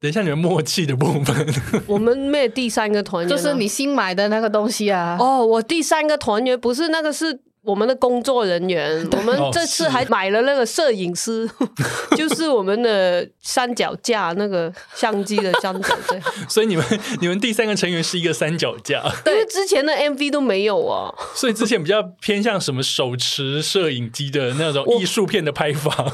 [0.00, 1.46] 等一下，你们默契的部分。
[1.88, 5.16] 我们没有第三个团员，就是你新买的那个东西啊。
[5.18, 7.40] 哦，我第三个团员不是那个是。
[7.64, 11.68] 我们的工作人员， 我们这次还买了那个摄影师，哦、
[12.16, 16.18] 就是我们的三脚架那个相机的三脚架。
[16.48, 16.84] 所以你们
[17.20, 21.14] 你们第三个成员是一个三脚架，因为之前的 MV 都没有啊。
[21.34, 26.12] 所以之前比较偏向什么手持摄影机的那种艺术片的拍法。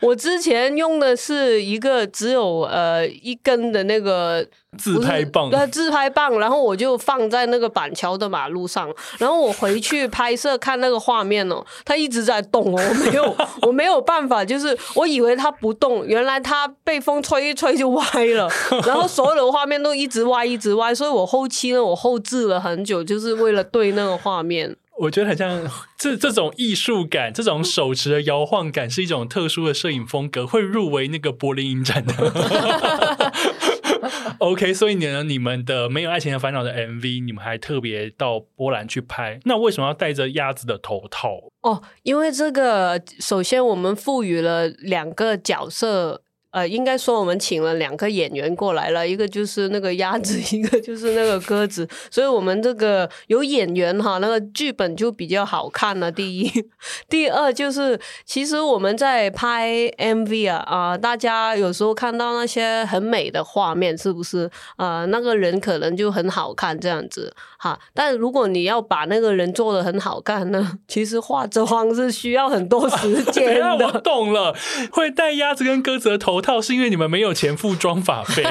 [0.00, 4.46] 我，我之前用的是一个只有呃一根的那个。
[4.76, 18.48] 自拍棒，对，自拍棒，然后我就放在那个板桥的马路上，然后我回去拍摄看那个画面哦，它一直在动哦，我没有， 我没有办法，就是我以为它不动，原来它被风吹一吹就歪了，
[18.86, 24.76] 然后所有的画面都一直歪，一直歪，所以我后期呢，我后置了很久，就是为了对那个画面。
[24.98, 25.62] 我觉得很像
[25.98, 32.14] 这这种艺术感，这种手持的摇晃感，是一种特殊的摄影风格，会入围那个柏林影展的。
[34.38, 41.38] OK，所以呢，你们的没有爱情的烦恼的 MV，你们还特别到波兰去拍，那为什么要戴着鸭子的头套？
[41.62, 56.10] 哦，因为这个，首先我们赋予了两个角色呃，应该说我们请了两个演员过来了，一个就是那个鸭子， 一个就是那个鸽子，所以我们这个有演员哈，那个剧本就比较好看了。
[56.10, 56.50] 第一，
[57.10, 65.06] 第二就是其实我们在拍 MV 啊啊、大家有时候看到那些很美的画面，是不是啊、呃？
[65.06, 67.34] 那个人可能就很好看这样子
[67.66, 67.78] 哈。
[67.94, 73.86] 但如果你要把那个人做的很好看呢，其实化妆是需要很多时 间的。
[73.86, 74.54] 我懂了，
[74.92, 78.50] 会戴鸭子跟鸽子的头套是因为你们没有钱付妆发费， 对，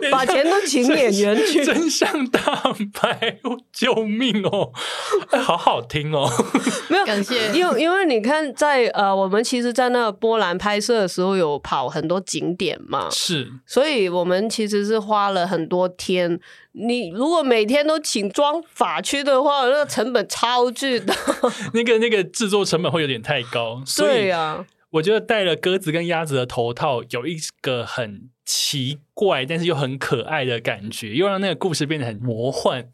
[0.10, 2.40] 把钱都请演员去，真相大
[3.00, 3.38] 白，
[3.72, 4.72] 救命哦！
[5.30, 6.28] 哎，好好听哦，
[6.88, 16.40] 没有感谢，因为因为你看在，在呃，我们其实，在那个波兰拍摄的时候，有跑很多景点嘛，是，所以我们其实是花了很多天。
[16.72, 21.14] 你如果每天都请妆发去的话，那个成本超巨的，
[21.72, 24.64] 那个那个制作成本会有点太高，所以对呀。
[24.94, 32.88] 我觉得戴了鸽子跟鸭子的头套，有一个很奇怪，但是又很可爱的感觉，又让那个故事变得很魔幻。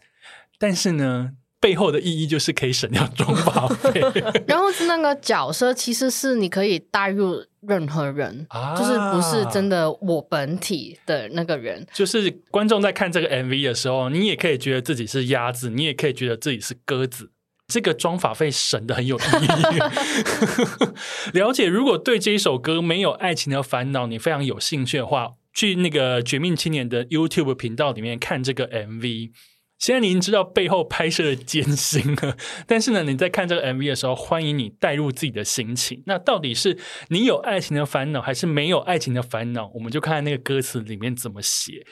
[0.59, 4.01] 但是呢，背后的意义就是可以省掉妆发费。
[4.49, 11.87] 然后是那个角色，其实是你可以带入任何人，啊、就是不是真的我本体的那个人。
[11.93, 17.31] 就是观众在看这个 MV 的时候，你也可以觉得自己是鸭子，你也可以觉得自己是鸽子。
[17.71, 19.79] 这个妆发费省得很有意义。
[21.39, 29.31] 了解，如果对这一首歌没有爱情的烦恼，你非常有兴趣的话，去那个绝命青年的 YouTube 频道里面看这个 MV。
[29.79, 32.37] 现在你已经知道背后拍摄的艰辛了，
[32.69, 36.03] 但是呢，你在看这个 MV 的时候，欢迎你带入自己的心情。
[36.05, 36.77] 那到底是
[37.09, 39.71] 你有爱情的烦恼，还是没有爱情的烦恼？
[39.75, 41.87] 我们就看那个歌词里面怎么写。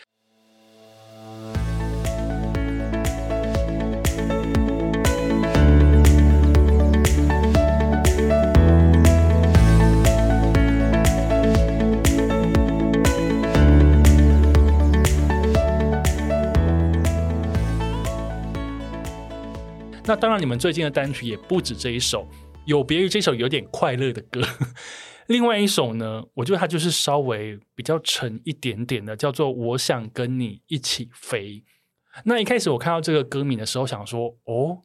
[20.09, 22.27] 那当然，你们最近的单曲也不止这一首，
[22.65, 24.41] 有别于这首有点快乐的歌。
[25.29, 31.51] 另外一首呢，我觉得它就是稍微比较沉一点点的，叫做《我想跟你一起飞》。
[32.25, 34.79] 那一开始我看到这个歌名的时候，想说：“哦，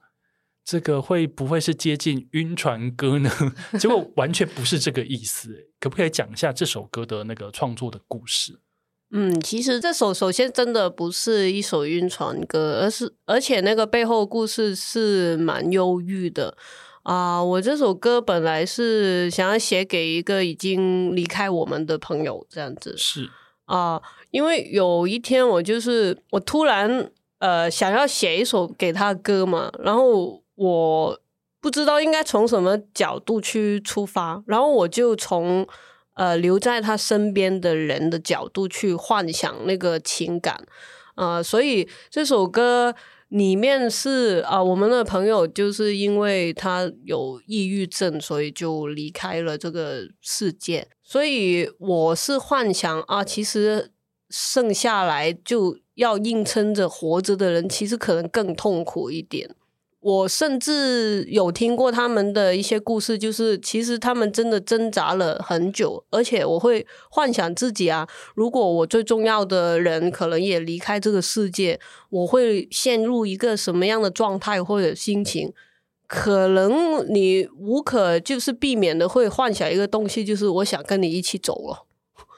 [0.65, 3.31] 这个会不会是接近晕船歌呢？”
[3.79, 5.69] 结果完全不是这个意思。
[5.79, 8.59] 可不可以讲一下这首歌的那个创作的故事？
[9.15, 16.57] 嗯，其实这首首先真的不是一首晕船歌，而是而且那个背后故事是蛮忧郁的
[17.03, 17.45] 啊、呃。
[17.45, 23.29] 我这首歌本来是想要写给一个已经离开我们的朋友，这样子是
[23.65, 24.01] 啊、呃。
[24.31, 31.19] 因为有一天我就是我突然呃想要写一首给他的歌嘛，然后我
[31.61, 35.67] 不知道应该从什么角度去出发，然后我就从。
[36.13, 40.65] 呃，留在他身边的人的角度去幻想那个情感，
[41.15, 42.93] 呃，所以这首歌
[43.29, 50.87] 里面是啊、我们的朋友就是因为他有抑郁症，所以就离开了这个世界。
[51.01, 53.91] 所以我是幻想啊，其实
[54.29, 59.55] 剩下来就要硬撑着活着的人，其实可能更痛苦一点。
[60.03, 75.53] 我甚至有听过他们的一些故事，就是其实他们真的挣扎了很久，而且我会幻想自己啊，如果我最重要的人可能也离开这个世界，我会陷入一个什么样的状态或者心情？
[76.05, 81.85] 可能你无可就是避免的会幻想一个东西，就是我想跟你一起走了，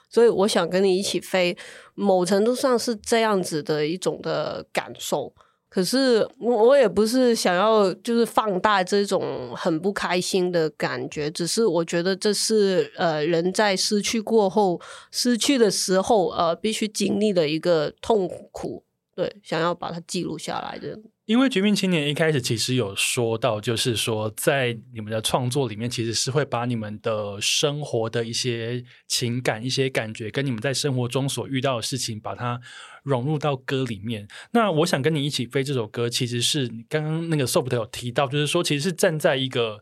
[0.07, 1.57] 所以我想跟你一起飞，
[1.95, 5.33] 某程度上是这样子的一种的感受。
[5.75, 14.79] 可是我我也不是想要就是放大这种很不开心的感觉，只是我觉得这是呃人在失去过后
[15.11, 18.84] 失去的时候呃必须经历的一个痛苦，
[19.15, 20.99] 对，想要把它记录下来的。
[21.25, 32.59] 因为《绝命青年》一开始其实有说到，就是说在你们的创作里面，其实是会把你们的生活的一些情感、一些感觉，跟你们在生活中所遇到的事情，把它
[33.01, 34.27] 融入到歌里面。
[34.51, 39.81] 那我想跟你一起飞这首歌，其实是刚刚那个 Soft 有提到，就是说其实是站在一个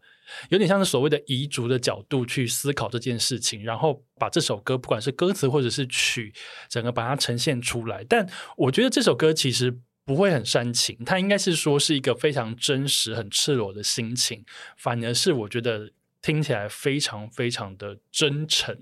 [0.49, 6.33] 有点像是所谓的彝族的角度去思考这件事情，然后把这首歌不管是歌词或者是曲，
[6.69, 8.03] 整个把它呈现出来。
[8.03, 9.79] 但我觉得这首歌其实。
[10.05, 14.43] 不会很煽情，它应该是说是一个非常真实、很赤裸的心情，
[14.75, 18.77] 反而是我觉得听起来非常非常的真诚。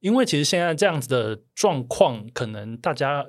[0.00, 3.26] 因为其实现在这样子的状况，可能大家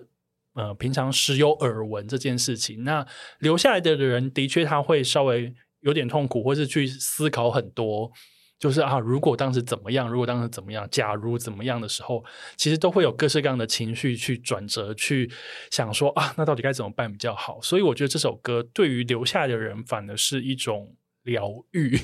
[0.54, 3.06] 呃平常时有耳闻这件事情，那
[3.40, 5.54] 留下来的人的确他会稍微
[5.86, 8.12] 有点痛苦，或是去思考很多。
[8.58, 12.24] 就是啊，如果当时怎么样，如果当时怎么样，假如怎么样的时候，
[12.56, 15.30] 其实都会有各式各样的情绪去转折，去
[15.70, 17.60] 想说啊，那到底该怎么办比较好？
[17.62, 22.00] 所以我觉得这首歌对于留下的人反而是一种疗愈。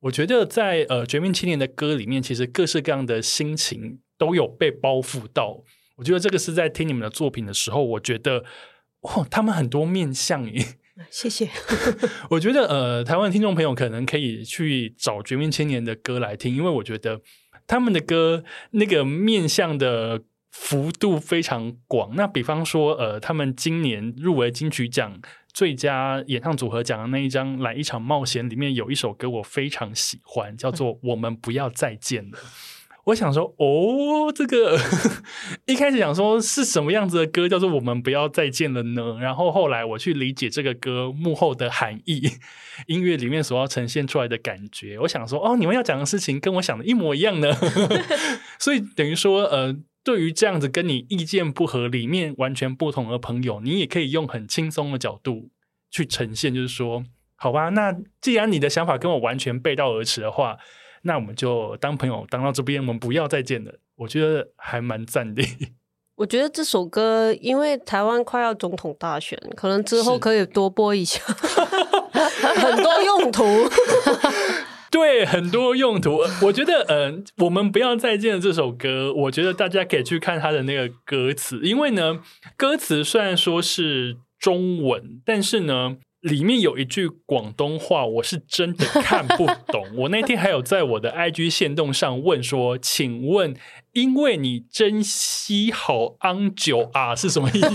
[0.00, 5.62] 我觉得在呃《绝命青年》的歌里面，其实各式各样的心情都有被包覆到。
[5.96, 8.44] 我觉得这个是在听你们的作品的时候，我觉得
[9.02, 10.64] 哇，他们很多面向耶。
[11.10, 11.48] 谢谢。
[12.30, 17.20] 我觉得呃，台湾听众朋友可能可以去找《绝命青年》的歌来听，因为我觉得
[17.66, 22.14] 他们的歌那个面向的幅度非常广。
[22.16, 25.20] 那比方说，呃，他们今年入围金曲奖
[25.52, 32.38] 最佳演唱组合奖的那一张《来一场冒险》里面有一首歌我非常喜欢，叫做《我们不要再见了》。
[33.06, 34.76] 我想说，哦，这个
[35.66, 39.16] 一开始想说是什么样子的歌，叫做“我们不要再见了”呢？
[39.20, 42.28] 然后后来我去理解这个歌幕后的含义，
[42.88, 44.98] 音乐里面所要呈现出来的感觉。
[44.98, 47.56] 我想说，哦，你们要讲的事情跟我想的一模一样呢。
[48.58, 55.50] 所以等于说，呃，对于这样子跟你意见不合、里面完全不同的朋友，你也可以用很轻松的角度
[55.92, 57.04] 去呈现，就是说，
[57.36, 60.58] 好吧，那既然你的想法跟我完全背道而驰的话。
[61.06, 63.72] 那我们就当朋友，当到这边，我们不要再见了。
[63.96, 65.42] 我觉得还蛮赞的。
[66.16, 71.20] 我觉得这首歌，因为台湾快要总统大选，可能之后可以多播一下，
[72.56, 73.44] 很多用途。
[74.90, 76.20] 对，很多用途。
[76.42, 82.20] 我觉得，嗯、呃，我们不要再见了这首歌，我觉得大家可以去看它的那个歌词，因为呢，
[82.56, 85.96] 歌词虽然说是中文，但是呢。
[86.26, 89.86] 里面有一句广东话，我是真的看不懂。
[89.96, 93.54] 我那天还有在我的 IG 限动上问说：“请问，
[93.92, 97.68] 因为你珍惜好安久啊，是什么意思？”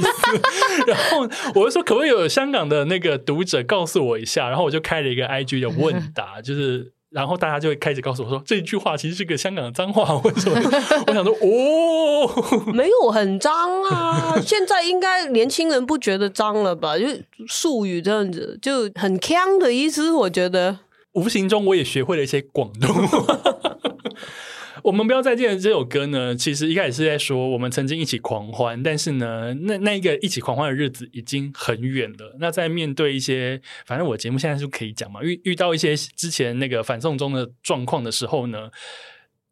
[0.86, 1.22] 然后
[1.56, 6.94] 我就说：“可不可以有香港的那个读者告诉我一下？”然后我就开了一个 IG 的问答，就是。
[7.12, 10.58] 然后大家就会开始告诉我说，这句话其实是个香港的脏话，为什么？
[11.08, 16.98] 我想说，哦，没有很脏啊， 现在应该年轻人不觉得脏了吧？
[16.98, 17.06] 就
[17.48, 20.80] 术语这样子，就很腔的意思，我觉得。
[21.14, 23.38] 无形中我也学会了一些广东话。
[24.84, 32.36] 我们不要再见了这首歌呢，其实一开始是在说我们曾经一起狂欢，但是呢，那那一个一起狂欢的日子已经很远了。
[32.40, 38.70] 那在面对一些，反正我节目现在就可以讲嘛，遇遇到一些之前那个反送中的状况的时候呢，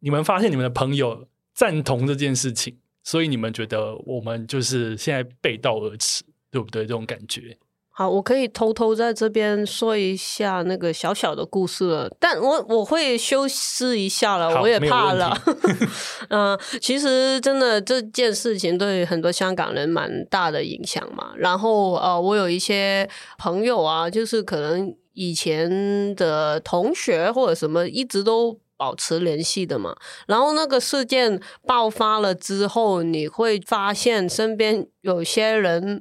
[0.00, 6.82] 你们发现你们的朋友赞同这件事情，所以你们觉得我们就是现在背道而驰，对不对？
[6.82, 7.56] 这种感觉。
[8.00, 15.38] 好，我可以偷偷在这边说一下那个小小的故事了，但我我会修饰一下了，我也怕了。
[16.30, 21.32] 嗯、呃，其实真的这件事情对很多香港人蛮大的影响嘛。
[21.36, 29.94] 然后呃，我有一些朋友啊，就是可能以前的同学或者什么，一直都保持联系的嘛。
[30.26, 36.00] 然后那个事件爆发了之后，你会发现身边有些人。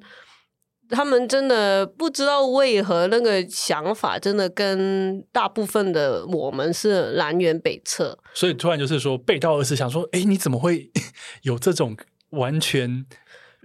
[0.90, 10.90] 他们真的不知道为何那个想法真的跟大部分的我们是南辕北辙，所以突然就是说背道而驰，想说，哎，你怎么会
[11.44, 11.96] 有这种
[12.32, 13.06] 完全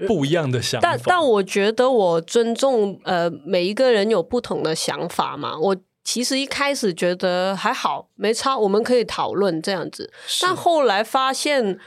[0.06, 0.88] 不一样的想法？
[0.88, 5.58] 但但我觉得我尊重呃每一个人有不同的想法嘛。
[5.58, 10.12] 我其实一开始觉得还好，没差，我们可以讨论这样子，
[10.42, 11.78] 但后来发现。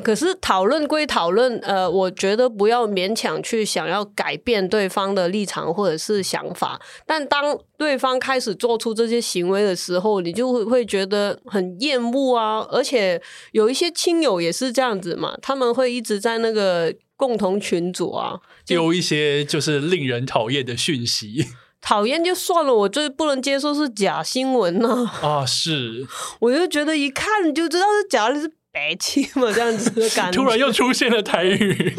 [0.00, 6.80] 可是讨论归讨论，呃，我觉得不要勉强去想要改变对方的立场或者是想法。
[7.06, 12.66] 但当对方开始做出这些行为的时候，你就会会觉得很厌恶啊。
[12.70, 13.20] 而且
[13.52, 21.46] 有一些亲友也是这样子嘛，他们会一直在那个共同群组啊，丢一些就是令人讨厌的讯息。
[21.80, 25.10] 讨厌就算了，我最不能接受是假新闻呢。
[25.20, 26.06] 啊，是，
[26.40, 28.50] 我就觉得一看就知道是假的，是。
[28.74, 30.36] 白气嘛，这样子的感觉。
[30.36, 31.94] 突然又出现了台语，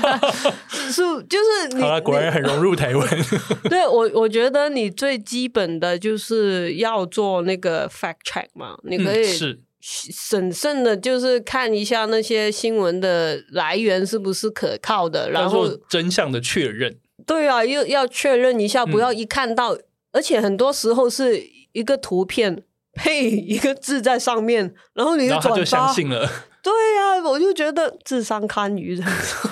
[0.90, 1.82] 是就是你。
[1.82, 3.08] 好了，果然很融入台湾。
[3.68, 16.96] 对我，我觉得你最基本的就是要做那个 fact check 嘛，你可以是审慎的，就是看一下那些新闻的来源是不是可靠的，然后真相的确认。
[17.26, 21.38] 对啊，又要确认一下，不要一看到，嗯、而且很多时候是
[21.72, 22.62] 一个图片。
[23.02, 26.30] 配一个字在上面，然后你就转发，就相信了。
[26.62, 29.48] 对呀、啊，我就觉得智商堪虞这样子。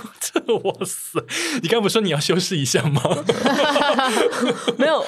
[0.64, 1.20] 哇塞！
[1.62, 3.02] 你刚不说你要修饰一下吗？
[4.76, 5.04] 没有，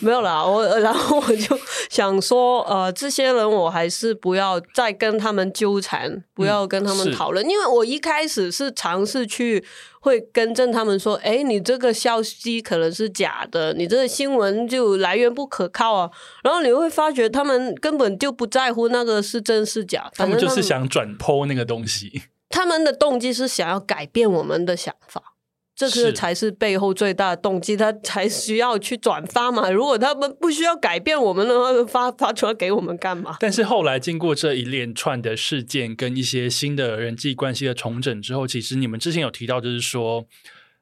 [0.00, 0.44] 没有啦。
[0.44, 1.58] 我 然后我就
[1.90, 9.64] 想说，呃，这些人我还是不要再跟他们纠缠，不要跟他们讨论，嗯、因为我一开始是尝试去
[10.00, 16.10] 会更正他们说，哎，你这个消息可能是假的，你这个新闻就来源不可靠啊。
[16.42, 22.22] 然后你会发觉他们根本就不在乎那个是真是假，他们就是想转 po 那个东西。
[22.52, 25.34] 他们的动机是想要改变我们的想法，
[25.74, 29.70] 这个才是背后最大的动机，他才需要去转发嘛。
[29.70, 33.38] 如果他们不需要改变我们的话，发发出来给我们干嘛？
[33.40, 40.26] 但是后来经过这一连串的事件跟一些新的人际关系的重整之后，其实你们之前有提到，就是说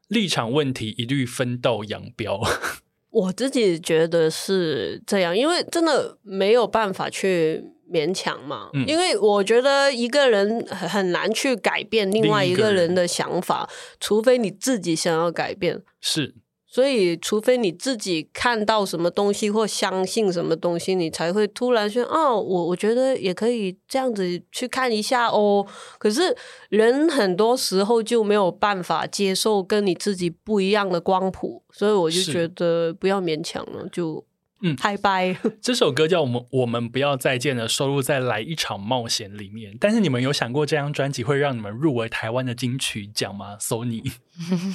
[0.08, 2.40] 立场问题一律分道扬镳。
[3.10, 7.64] 我自己觉得是这样，因为真的没有办法去。
[7.90, 13.68] 勉强嘛，嗯，因为我觉得一个人很难去改变另外一个人的想法，
[13.98, 15.82] 除非你自己想要改变。
[16.00, 16.34] 是。
[16.72, 25.66] 所以，除非你自己看到什么东西或相信什么东西，你才会突然说：“哦，我我觉得也可以这样子去看一下哦。”
[25.98, 26.32] 可是，
[26.68, 34.24] 人很多时候就没有办法接受跟你自己不一样的光谱，所以我就觉得不要勉强了，就。
[34.62, 35.34] 嗯，拜拜。
[35.62, 39.74] 这首歌叫《我们我们不要再见了》，收录在《来一场冒险》里面。
[39.80, 44.12] 但是你们有想过这张专辑会让你们入围台湾的金曲奖吗？Sony？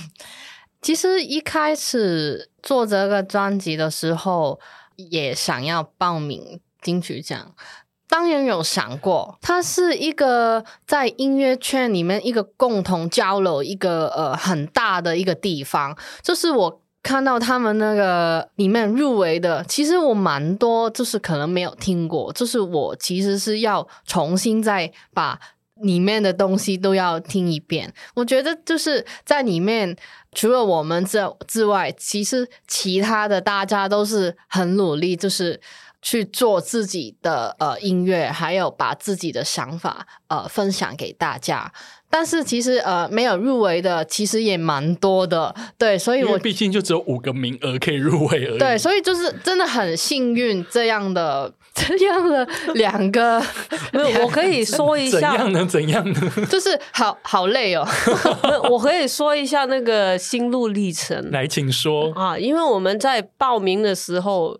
[0.81, 4.59] 其实一开始做这个专辑的时候，
[4.95, 7.53] 也想要报名金曲奖。
[8.07, 16.81] 当然有想过，它是一个在音乐圈里面一个共同交流一个呃很大的一个地方，就是我。
[17.05, 25.39] 看到他们那个里面入围的，其实我蛮多，就是可能没有听过，就是我其实是要重新再把
[25.75, 27.93] 里面的东西都要听一遍。
[28.15, 29.95] 我觉得就是在里面，
[30.31, 35.61] 除了我们之之外，其实其他的大家都是很努力，就是
[36.01, 41.71] 去做自己的呃音乐，还有把自己的想法呃分享给大家。
[42.17, 48.57] 但是其实呃没有入围的其实也蛮多的，对，所以我毕竟就只有五个名额可以入围而已。
[48.57, 53.43] 对，所以就是真的很幸运这样的 这样的两个，
[53.91, 55.65] 没有我可以说一下怎样呢？
[55.65, 56.21] 怎样呢？
[56.49, 57.85] 就是好好累哦。
[58.69, 61.29] 我可以说一下那个心路历程。
[61.31, 64.57] 来，请说啊，因为我们在报名的时候，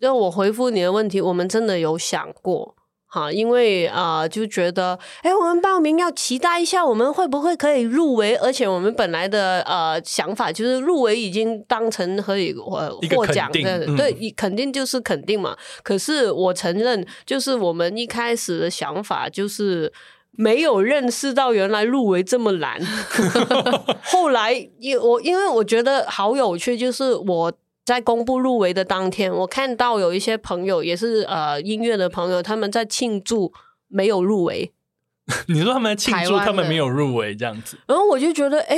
[0.00, 2.74] 就我回复你的问题，我们真的有想过。
[3.16, 8.36] 啊，因为啊、呃，就觉得，哎，我们报名要期待一下，我们会不会可以入围？
[8.36, 15.56] 而且我们本来的呃想法就是入围已经当成可以呃获奖的，嗯、对，肯定就是肯定嘛。
[15.82, 19.90] 可是我承认，就是我们一开始的想法就是
[20.32, 22.78] 没有认识到原来入围这么难。
[24.04, 27.50] 后来，因我因为我觉得好有趣，就是我。
[27.86, 33.52] 在公布入围的当天，我看到有一些朋友也是呃音乐的朋友，他们在庆祝
[33.86, 34.72] 没有入围。
[35.46, 38.76] 你说他们在庆祝他们没有入围这样子，然后我就觉得，哎，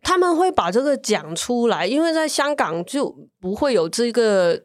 [0.00, 4.62] 他们会把这个讲出来，因为在香港就不会有这个，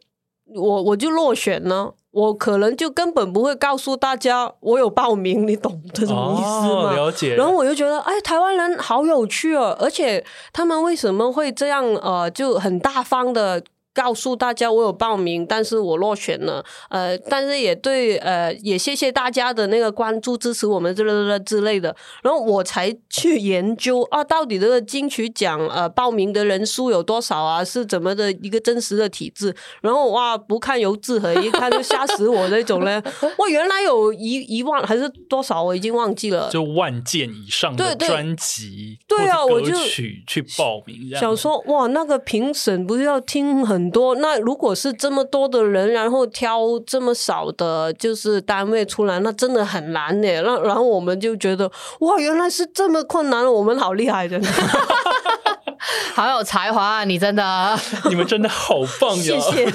[0.56, 1.92] 我我就落选呢。
[2.18, 6.90] 我可能就根本不会告诉大家我有报名，你懂这种意思吗？
[6.90, 7.36] 哦，了解。
[7.36, 11.86] 然后我就觉得，哎，台湾人好有趣哦，而且他们为什么会这样？
[11.98, 13.62] 呃，就很大方的。
[13.98, 16.64] 告诉大家我有报名，但是我落选了。
[16.90, 21.96] 呃，但是也对，呃，也谢谢大家的那个关注支持我们之类的之类的。
[22.22, 27.66] 然后我才去研究啊，到底这个金曲奖呃报名的人数有多少啊？
[27.66, 29.52] 是怎么的一个真实的体制？
[29.82, 33.02] 然后哇，不看游志和一看就吓死我那种呢。
[33.40, 35.64] 哇，原来有一一万还是多少？
[35.64, 36.48] 我已经忘记了。
[36.52, 43.87] 就万件以上的专辑，对，对啊，我就去去报名，想说哇，那个评审不是要听很。
[43.92, 50.42] 多那如果是这么多的人，然后挑这么少的，就是单位出来，那真的很难呢。
[50.42, 54.40] 那然后我们就觉得哇，原来是这么困难，我们好厉害的，
[56.14, 57.04] 好有才华啊！
[57.04, 57.80] 你真的，
[58.10, 59.24] 你们真的好棒呀！
[59.24, 59.74] 谢谢。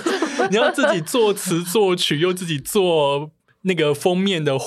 [0.50, 3.30] 你要自己作词作曲，又自己做
[3.62, 4.58] 那个封面的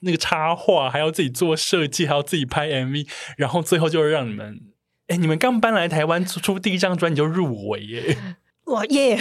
[0.00, 4.60] 那个插画，还要自己做设计，还要自己拍 MV，然后最后就是让你们，
[5.08, 8.16] 哎，你们刚搬来台湾出出第一张专辑就入围耶。
[8.72, 9.18] 我耶！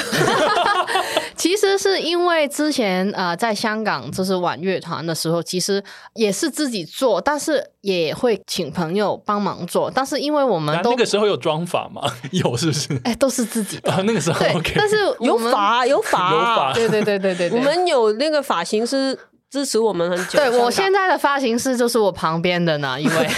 [1.36, 5.84] 其实是因为之前呃在香港就是玩乐团的时候，其实
[6.14, 9.92] 也是自己做，但是也会请朋友帮忙做。
[9.94, 12.02] 但是因为我们都那个时候有妆法吗？
[12.32, 13.02] 有是不是？
[13.04, 13.92] 哎，都是自己的。
[13.92, 14.74] 啊、 那个时候 OK。
[14.76, 16.74] 但是有法有法，有法。
[16.74, 19.18] 对对对对对，对，我们有那个发型师
[19.52, 20.40] 支持我们很久。
[20.40, 23.30] 对，我现在的发型师就是我旁边的那一位。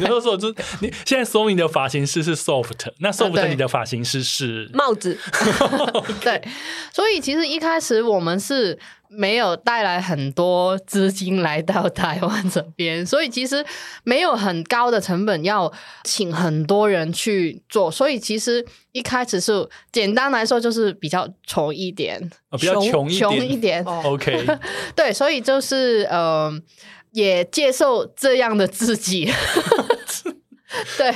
[0.00, 0.48] 你就说，就
[0.80, 5.18] 你现在说你的发型师是 Soft， 那 Soft 你的发型师是帽子。
[6.22, 6.42] 对，
[6.92, 8.78] 所以其实一开始我们是。
[9.14, 13.64] 没有带来很多资金来到台湾这边，所以其实
[14.04, 15.70] 没有很高的成本要
[16.04, 22.18] 请很多人去做，所以其实一开始是简单来说就是比较穷一点，
[22.50, 23.84] 哦、比较穷一点，穷一点。
[23.84, 24.46] 哦、OK，
[24.96, 26.50] 对，所以就是呃，
[27.12, 29.30] 也接受这样的自己，
[30.96, 31.14] 对。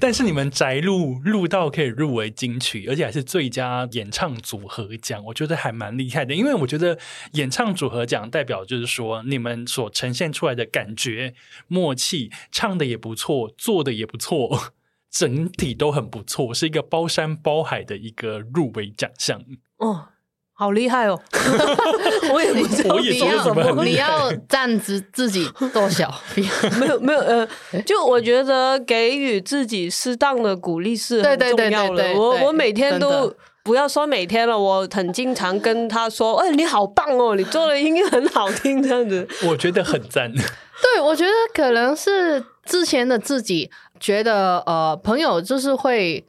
[0.00, 6.34] 但是你们宅录录到可以入围金曲，而且还是最佳演唱组合奖，我觉得还蛮厉害的。
[6.34, 6.98] 因为我觉得
[7.32, 11.34] 演唱组合奖代表就是说，你们所呈现出来的感觉、
[11.68, 14.74] 默契，唱的也不错，做的也不错，
[15.10, 19.44] 整体都很不错，是一个包山包海的一个入围奖项
[19.76, 20.08] 哦。
[20.56, 21.20] 好厉害哦！
[22.32, 26.08] 我也不知道你要你要站直自己多小？
[26.78, 27.48] 没有没有呃，
[27.84, 32.14] 就我觉得给予自己适当的鼓励是很重要的。
[32.14, 33.34] 我我每天都
[33.64, 40.32] 不要说每天了，我很经常跟他说：“哎，你好棒哦，你做的音乐很好听。”这样子，我觉得很赞。
[40.32, 46.24] 对，我觉得可能是之前的自己觉得呃，朋友就是会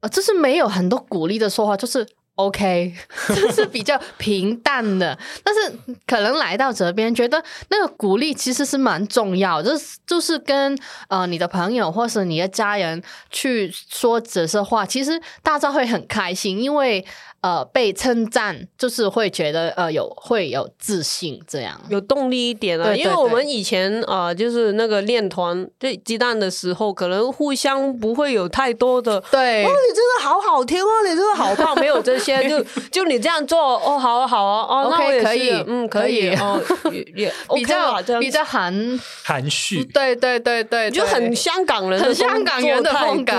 [0.00, 2.06] 呃，就是没有很多鼓励的说话，就是。
[2.36, 2.92] OK，
[3.28, 5.72] 就是比较平淡的， 但是
[6.06, 10.76] 可能来到这边，觉得那个鼓励其实是蛮重要，就是就是跟
[11.08, 17.04] 呃你的朋友或是你的家人去说这些话，其实大家会很开心，因为。
[17.44, 21.78] 呃，被称赞就是会觉得呃有会有自信，这样。
[21.90, 22.96] 有动力一点啊。
[22.96, 29.62] 因为我们以前啊、呃，就是那个练团对鸡蛋的时候，可能互相不会有太多的对。
[29.62, 36.58] 哦，你真的好好听哦，你真的好棒，没有这些， 就就你这样做哦，好啊好啊哦，那我也可以，嗯，可以，哦，
[36.90, 38.72] 也 也比较比较含
[39.22, 43.34] 含蓄，对对对对，就很香港人，很香港人的风格。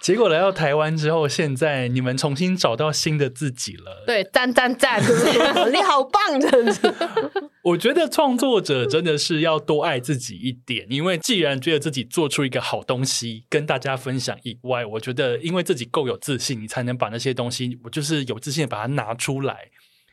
[0.00, 4.04] 结果来到台湾之后，现在你们重新找到新的自己了。
[4.06, 5.02] 对，赞赞赞！
[5.72, 6.94] 你好棒，这样子。
[7.62, 19.70] 我觉得创作者真的是要多爱自己一点，因为既然觉得自己做出一个好东西跟大家分享以外，我觉得因为自己够有自信，你才能把那些东西，我就是有自信的把它拿出来，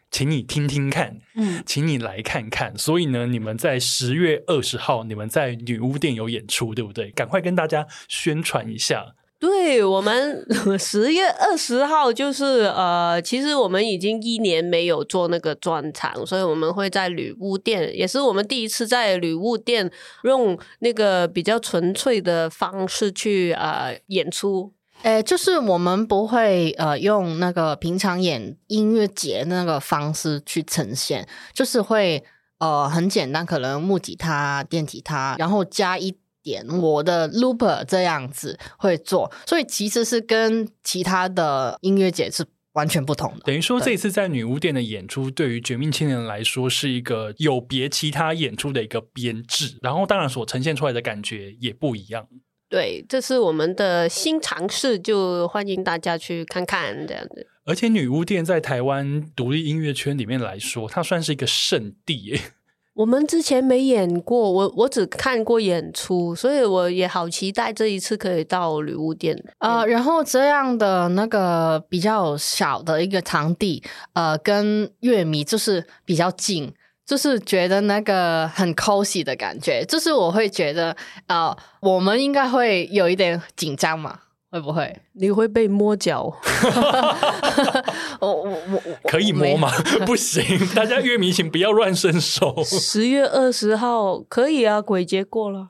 [0.10, 2.78] 请你听听看，嗯，请你来看看。
[2.78, 7.12] 所以呢，你们在十月二十号，你们在女巫店有演出，对不对？
[7.12, 9.16] 赶快跟大家宣传一下。
[9.42, 10.46] 对，我们
[10.78, 19.90] 十月二十号就是呃，其实我们已经一年没有做那个专场，所以我们会在女巫店，也是我们第一次在女巫店
[20.26, 24.72] 用那个比较纯粹的方式去呃演出。
[25.02, 32.24] 诶，就是我们不会呃用那个平常演音乐节那个方式去呈现，就是会
[32.60, 36.16] 呃很简单，可能木吉他、电吉他，然后加一。
[36.44, 43.42] 点我的 looper 这样子会做，所以其实是跟其他的音乐节是完全不同的。
[43.46, 52.28] 等于说，这一次在女巫店的演出，对于绝命青年来说是一个有别其他演出的一个编制，然后当然所呈现出来的感觉也不一样。
[52.70, 57.46] 对，这是我们的新尝试，就欢迎大家去看看这样子。
[57.66, 62.40] 而且女巫店在台湾独立音乐圈里面来说，它算是一个圣地耶。
[62.94, 69.42] 我们之前没演过，我我只看过演出，所以我也好期待这一次可以到女巫店。
[69.60, 73.82] 呃，然后这样的那个比较小的一个场地，
[74.14, 76.74] 呃，跟乐迷就是比较近，
[77.06, 80.96] 就是觉得那个很 cozy 的感觉，就是我会觉得，
[81.28, 84.20] 呃，我们应该会有一点紧张嘛。
[84.52, 84.94] 会不会？
[85.14, 86.24] 你会被摸脚？
[88.20, 89.72] 我我我可以摸吗？
[90.06, 90.44] 不行，
[90.76, 92.62] 大家乐迷请不要乱伸手。
[92.64, 95.70] 十月二十号可以啊，鬼节过了。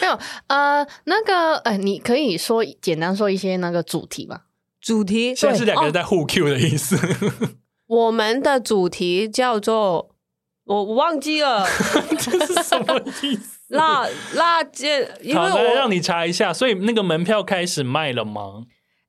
[0.00, 4.44] 没有呃，那个呃，你可以说简单说一些那个主题吧。
[4.80, 6.96] 主题现在是两个人在互 Q 的意思。
[6.96, 7.50] 哦、
[7.86, 10.14] 我们的主题叫做
[10.64, 11.66] 我我忘记了，
[12.18, 13.57] 这是什么意思？
[13.68, 18.64] 那那件，因为我好，来让你查一下，所以那个门票开始卖了吗？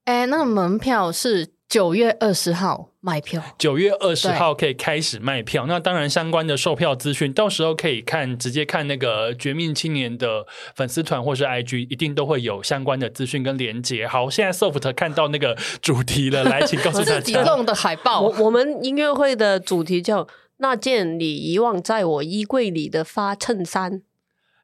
[0.05, 5.67] 哎，那个门票是九月二十号卖票，九月二十号可以开始卖票。
[5.67, 10.45] 那当然，相关的售票资讯，到时候可以看直接看那个绝命青年的
[10.75, 14.07] 粉丝团或是 IG，一定都会有相关的资讯跟连接。
[14.07, 17.19] 好，现在 Soft 看到那个主题了，来，请告诉大家。
[17.19, 24.01] 自己弄的海报， 我我们音乐会的主题叫那件你遗忘在我衣柜里的发衬衫。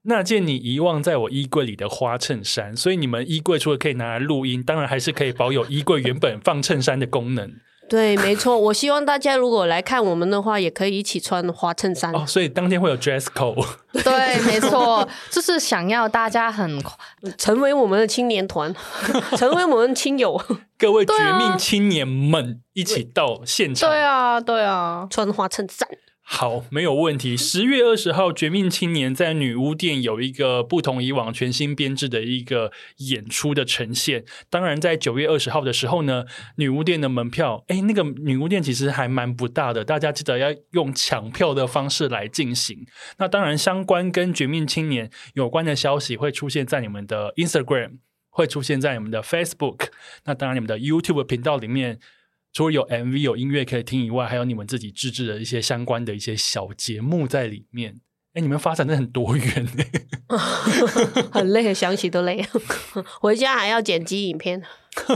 [0.07, 7.51] 那件你遗忘在我衣柜里的花衬衫，所以你们衣柜除了可以拿来录音，当然还是可以保有衣柜原本放衬衫的功能。
[7.87, 8.57] 对，没错。
[8.57, 12.11] 我希望大家如果来看我们的话，也可以一起穿花衬衫。
[12.15, 13.63] 哦，所以当天会有 dress code。
[14.03, 16.81] 对，没错，就是想要大家很
[17.37, 18.73] 成为我们的青年团，
[19.37, 20.39] 成为我们的亲友。
[20.79, 23.87] 各位绝命青年们，一起到现场。
[23.87, 25.87] 对啊，对啊，穿花衬衫。
[26.27, 27.37] 好，没有问题。
[27.37, 34.25] 十月二十号，绝命青年在女巫店有一个不同以往、全新编制的一个演出的呈现。
[34.49, 36.25] 当然，在九月二十号的时候呢，
[36.57, 42.87] 女巫店的门票，哎，那个女巫店其实还蛮不大的，大家记得要用抢票的方式来进行。
[43.19, 47.99] 那当然，相关跟绝命青年有关的消息会出现在你们的 Instagram，
[48.29, 49.89] 会出现在你们的 Facebook，
[50.23, 51.99] 那当然你们的 YouTube 频道里面。
[52.55, 57.99] 除了有 MV 有音乐可以听以外，还有你们自己自制的一些相关的一些小节目在里面。
[58.31, 59.67] 哎，你们发展的很多元，
[61.33, 62.41] 很累，想起都累。
[63.19, 64.63] 回家还要剪辑影片。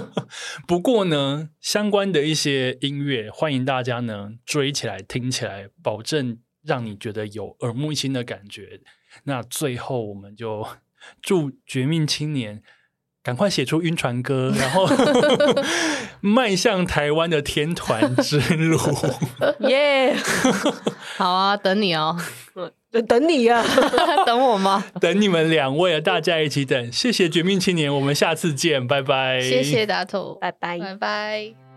[0.68, 8.82] 不过呢，相关的一些音乐，欢迎大家呢追起来听起来，保证让你觉得有耳目一新的感觉。
[9.24, 10.68] 那最后，我们就
[11.22, 12.62] 祝绝命青年。
[13.22, 14.88] 赶快写出晕船歌，然后
[16.22, 18.78] 迈向台湾的天团之路。
[19.68, 20.74] 耶！Yeah.
[21.18, 22.18] 好啊，等你哦，
[23.08, 23.66] 等你呀、啊，
[24.26, 24.86] 等我吗？
[25.02, 26.92] 等你们两位啊，大家一起等。
[26.92, 29.42] 谢谢绝命青年，我们下次见，拜拜。
[29.42, 31.69] 谢谢大头，拜拜，拜拜。